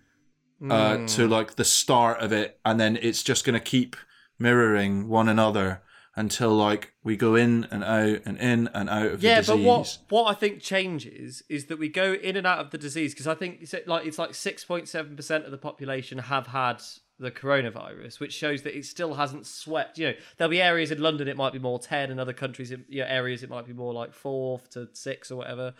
[0.70, 1.05] uh, Hmm.
[1.07, 3.95] to like the start of it, and then it's just going to keep
[4.39, 5.82] mirroring one another
[6.16, 9.59] until like we go in and out and in and out of Yeah, the but
[9.59, 13.14] what what I think changes is that we go in and out of the disease
[13.14, 16.47] because I think it's like it's like six point seven percent of the population have
[16.47, 16.82] had
[17.20, 19.97] the coronavirus, which shows that it still hasn't swept.
[19.97, 22.72] You know, there'll be areas in London it might be more ten, and other countries,
[22.72, 25.74] you know, areas it might be more like four to six or whatever.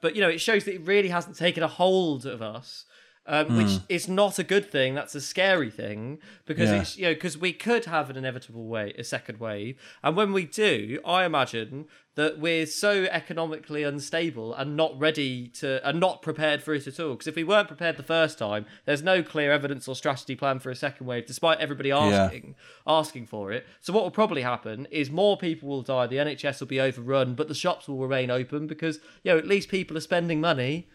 [0.00, 2.84] But you know, it shows that it really hasn't taken a hold of us.
[3.30, 4.94] Um, which is not a good thing.
[4.94, 6.80] That's a scary thing because Yeah.
[6.80, 10.32] it's you know because we could have an inevitable way a second wave, and when
[10.32, 16.22] we do, I imagine that we're so economically unstable and not ready to and not
[16.22, 17.10] prepared for it at all.
[17.10, 20.58] Because if we weren't prepared the first time, there's no clear evidence or strategy plan
[20.58, 22.54] for a second wave, despite everybody asking
[22.86, 23.66] asking for it.
[23.80, 26.06] So what will probably happen is more people will die.
[26.06, 29.46] The NHS will be overrun, but the shops will remain open because you know at
[29.46, 30.88] least people are spending money.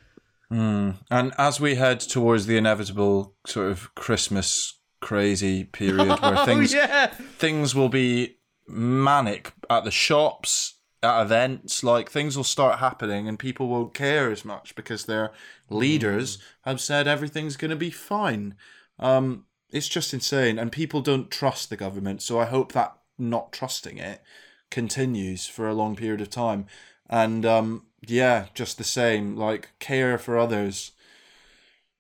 [1.10, 6.78] And as we head towards the inevitable sort of Christmas crazy period where things oh
[6.78, 7.08] yeah.
[7.08, 8.38] things will be
[8.68, 14.32] manic at the shops, at events, like things will start happening and people won't care
[14.32, 15.32] as much because their
[15.70, 18.56] leaders have said everything's going to be fine.
[19.00, 22.22] Um, it's just insane, and people don't trust the government.
[22.22, 24.22] So I hope that not trusting it
[24.70, 26.68] continues for a long period of time.
[27.10, 30.92] And um, yeah, just the same, like care for others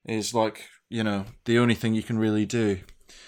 [0.05, 2.79] is like you know the only thing you can really do.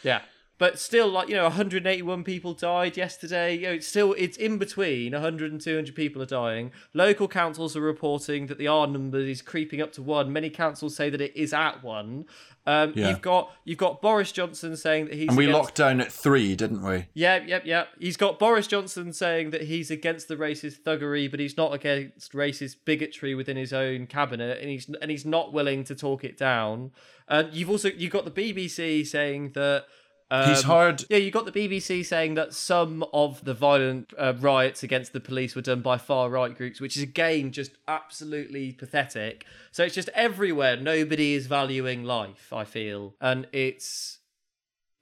[0.04, 0.22] Yeah.
[0.58, 3.56] But still, like, you know, 181 people died yesterday.
[3.56, 6.72] You know, it's still, it's in between 100 and 200 people are dying.
[6.94, 10.32] Local councils are reporting that the R number is creeping up to one.
[10.32, 12.26] Many councils say that it is at one.
[12.66, 13.10] Um, Yeah.
[13.10, 16.12] You've got you've got Boris Johnson saying that he's And we against- locked down at
[16.12, 17.06] three, didn't we?
[17.14, 17.90] Yep, yep, yep.
[18.00, 22.32] He's got Boris Johnson saying that he's against the racist thuggery, but he's not against
[22.32, 26.38] racist bigotry within his own cabinet, and he's and he's not willing to talk it
[26.38, 26.92] down.
[27.28, 29.86] And you've also you've got the BBC saying that.
[30.32, 31.04] Um, He's hard.
[31.10, 35.20] Yeah, you got the BBC saying that some of the violent uh, riots against the
[35.20, 39.46] police were done by far right groups, which is again just absolutely pathetic.
[39.72, 40.78] So it's just everywhere.
[40.78, 42.52] Nobody is valuing life.
[42.52, 44.20] I feel, and it's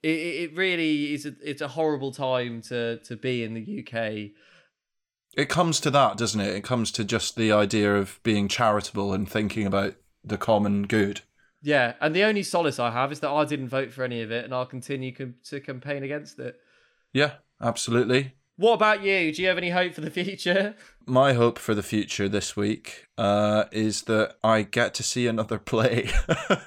[0.02, 4.32] it, it really is a, it's a horrible time to to be in the UK.
[5.36, 6.54] It comes to that, doesn't it?
[6.54, 11.22] It comes to just the idea of being charitable and thinking about the common good.
[11.66, 14.30] Yeah, and the only solace I have is that I didn't vote for any of
[14.30, 16.56] it, and I'll continue com- to campaign against it.
[17.14, 18.34] Yeah, absolutely.
[18.56, 19.32] What about you?
[19.32, 20.74] Do you have any hope for the future?
[21.06, 25.58] My hope for the future this week uh, is that I get to see another
[25.58, 26.10] play.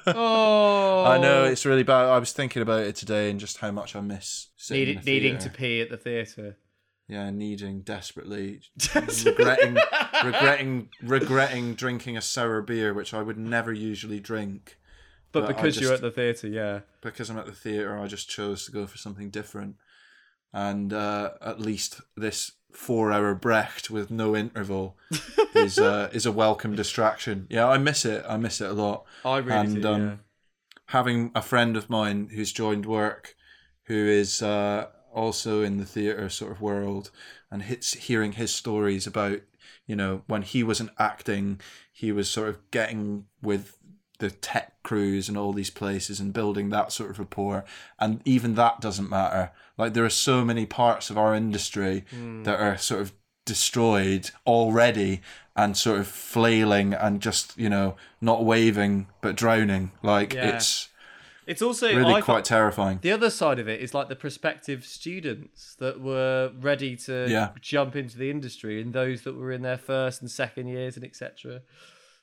[0.07, 2.05] Oh, I know it's really bad.
[2.07, 5.49] I was thinking about it today and just how much I miss Need, needing to
[5.51, 6.57] pee at the theatre.
[7.07, 8.61] yeah, needing desperately,
[8.95, 9.77] regretting,
[10.25, 14.77] regretting, regretting drinking a sour beer, which I would never usually drink.
[15.31, 16.79] But, because you're at the theatre, yeah.
[17.01, 19.75] because I'm at the theatre, I just chose to go for something different.
[20.53, 24.97] And uh, at least this four-hour Brecht with no interval
[25.55, 27.47] is uh, is a welcome distraction.
[27.49, 28.23] Yeah, I miss it.
[28.27, 29.05] I miss it a lot.
[29.25, 29.87] I really And, do.
[29.87, 30.15] um, yeah.
[30.87, 33.35] Having a friend of mine who's joined work,
[33.83, 37.11] who is uh, also in the theatre sort of world,
[37.51, 39.39] and hits hearing his stories about,
[39.85, 41.59] you know, when he wasn't acting,
[41.91, 43.77] he was sort of getting with
[44.19, 47.65] the tech crews and all these places and building that sort of rapport.
[47.99, 49.51] And even that doesn't matter.
[49.77, 52.43] Like there are so many parts of our industry hmm.
[52.43, 53.13] that are sort of
[53.45, 55.21] destroyed already
[55.55, 59.91] and sort of flailing and just, you know, not waving but drowning.
[60.03, 60.55] Like Yeah.
[60.55, 60.89] it's
[61.47, 62.99] It's also really I quite terrifying.
[63.01, 67.51] The other side of it is like the prospective students that were ready to Yeah.
[67.61, 71.05] jump into the industry and those that were in their first and second years and
[71.05, 71.61] etc.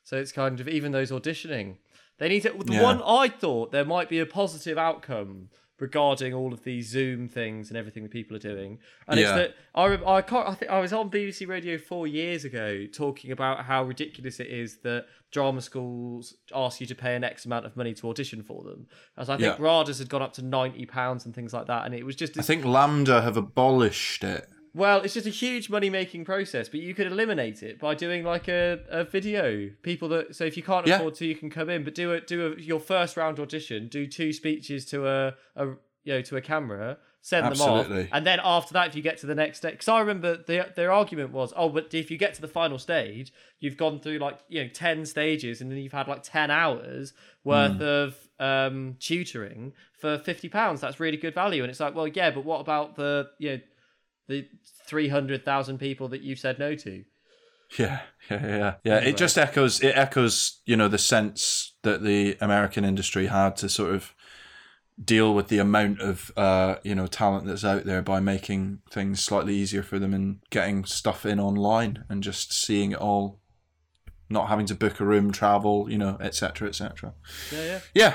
[0.04, 1.78] So it's kind of even those auditioning.
[2.18, 2.50] They need to.
[2.50, 2.82] The Yeah.
[2.82, 5.48] one I thought there might be a positive outcome
[5.80, 8.78] regarding all of these Zoom things and everything that people are doing,
[9.08, 10.48] and it's that I I can't.
[10.48, 14.46] I think I was on BBC Radio four years ago talking about how ridiculous it
[14.46, 18.42] is that drama schools ask you to pay an X amount of money to audition
[18.44, 18.86] for them.
[19.16, 19.64] As I think Yeah.
[19.64, 22.38] RADA's had gone up to ninety pounds and things like that, and it was just
[22.38, 24.48] I think LAMDA have abolished it.
[24.74, 28.24] Well, it's just a huge money making process, but you could eliminate it by doing
[28.24, 29.70] like a, a video.
[29.82, 30.96] People that so if you can't Yeah.
[30.96, 32.26] afford to, you can come in, but do it.
[32.26, 33.88] Do a, your first round audition.
[33.88, 35.66] Do two speeches to a, a
[36.02, 36.98] you know to a camera.
[37.20, 38.02] Send them Absolutely.
[38.02, 40.36] off, and then after that, if you get to the next stage, because I remember
[40.46, 43.98] the, their argument was, oh, but if you get to the final stage, you've gone
[43.98, 48.14] through like you know ten stages, and then you've had like ten hours worth of
[48.38, 50.82] um, tutoring for fifty pounds.
[50.82, 53.60] That's really good value, and it's like, well, yeah, but what about the you know
[54.28, 54.46] the
[54.86, 57.04] 300,000 people that you've said no to.
[57.78, 58.00] Yeah,
[58.30, 58.94] yeah, yeah, yeah.
[58.96, 59.10] Anyway.
[59.10, 59.80] It just echoes.
[59.80, 64.14] It echoes, you know, the sense that the American industry had to sort of
[65.02, 69.20] deal with the amount of, uh, you know, talent that's out there by making things
[69.20, 73.40] slightly easier for them and getting stuff in online and just seeing it all,
[74.28, 77.12] not having to book a room, travel, you know, etc., etc.
[77.50, 77.80] Yeah, yeah.
[77.92, 78.14] Yeah,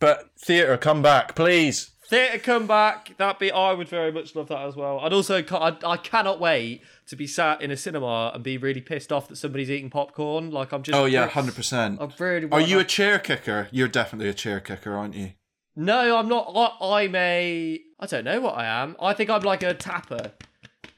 [0.00, 1.92] but theatre, come back, please.
[2.08, 3.16] Theatre come back.
[3.16, 5.00] That be I would very much love that as well.
[5.00, 8.80] I'd also, I, I cannot wait to be sat in a cinema and be really
[8.80, 10.52] pissed off that somebody's eating popcorn.
[10.52, 10.96] Like I'm just.
[10.96, 12.00] Oh yeah, hundred percent.
[12.00, 12.48] I really.
[12.50, 13.68] Are you a chair kicker?
[13.72, 15.32] You're definitely a chair kicker, aren't you?
[15.74, 16.52] No, I'm not.
[16.54, 17.80] I, I'm a.
[17.98, 18.96] I don't know what I am.
[19.00, 20.32] I think I'm like a tapper.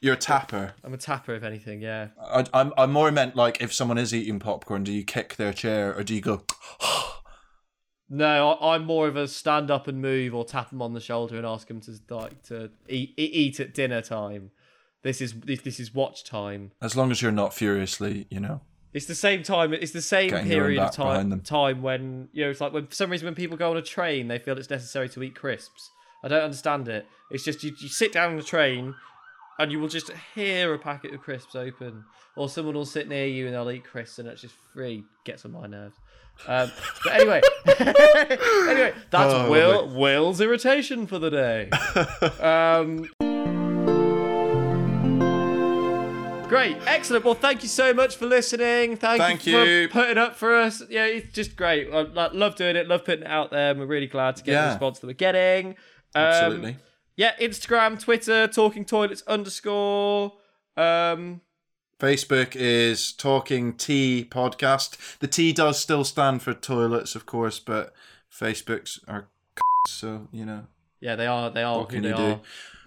[0.01, 0.75] You're a tapper.
[0.85, 1.81] I'm a tapper, if anything.
[1.81, 2.09] Yeah.
[2.23, 5.53] I, I'm, I'm more meant like if someone is eating popcorn, do you kick their
[5.53, 6.43] chair or do you go?
[6.81, 7.18] Ah,
[8.11, 11.01] No, I, I'm more of a stand up and move, or tap them on the
[11.01, 14.51] shoulder and ask them to like to eat eat at dinner time.
[15.03, 16.73] This is this, this is watch time.
[16.81, 18.63] As long as you're not furiously, you know.
[18.95, 19.75] It's the same time.
[19.75, 21.41] It's the same Getting your own period of time.
[21.43, 23.83] Time when you know it's like when for some reason when people go on a
[23.83, 25.91] train, they feel it's necessary to eat crisps.
[26.25, 27.07] I don't understand it.
[27.31, 28.95] It's just you, you sit down on the train,
[29.59, 32.05] and you will just hear a packet of crisps open,
[32.35, 35.05] or someone will sit near you and they'll eat crisps, and it's just free.
[35.25, 35.97] Gets on my nerves.
[36.47, 36.70] Um,
[37.05, 37.41] but anyway,
[37.78, 41.70] anyway, that's Oh, Will Will's irritation for the day.
[42.43, 43.09] Um,
[46.49, 47.26] Great, excellent.
[47.26, 48.97] Well, thank you so much for listening.
[48.97, 49.89] Thank, Thank you, you.
[49.89, 50.82] for putting up for us.
[50.89, 51.93] Yeah, it's just great.
[51.93, 52.89] I like, love doing it.
[52.89, 53.72] Love putting it out there.
[53.72, 55.76] And we're really glad to get the response that we're getting.
[56.14, 56.76] Um, Absolutely.
[57.16, 60.32] Yeah, Instagram, Twitter, Talking Toilets underscore.
[60.74, 61.43] Um,
[61.99, 65.19] Facebook is Talking Tea Podcast.
[65.19, 67.93] The T does still stand for toilets, of course, but
[68.33, 69.29] Facebook's are
[69.87, 70.67] so you know.
[71.01, 71.51] yeah, they are.
[71.51, 72.35] They are What can they you are.
[72.37, 72.41] do?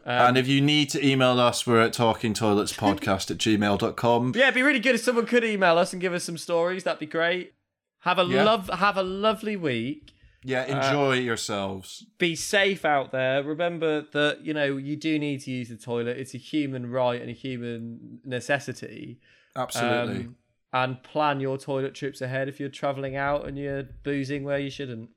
[0.06, 4.34] and if you need to email us, we're at talkingtoiletspodcast at gmail.com.
[4.36, 6.84] Yeah, it'd be really good if someone could email us and give us some stories.
[6.86, 7.54] That'd be great.
[8.00, 8.44] Have a Yeah.
[8.44, 8.70] love.
[8.70, 10.14] Have a lovely week.
[10.44, 12.06] Yeah, enjoy yourselves.
[12.18, 13.44] be safe out there.
[13.44, 16.18] Remember that you know you do need to use the toilet.
[16.18, 19.20] It's a human right and a human necessity.
[19.56, 20.26] Absolutely.
[20.26, 20.36] Um,
[20.74, 24.70] and plan your toilet trips ahead if you're traveling out and you're boozing where you
[24.70, 25.10] shouldn't.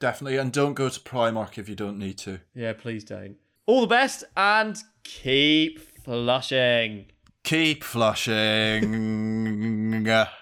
[0.00, 0.38] Definitely.
[0.38, 2.40] And don't go to Primark if you don't need to.
[2.54, 3.36] Yeah, please don't.
[3.66, 7.06] All the best and keep flushing.
[7.44, 8.86] Keep flushing.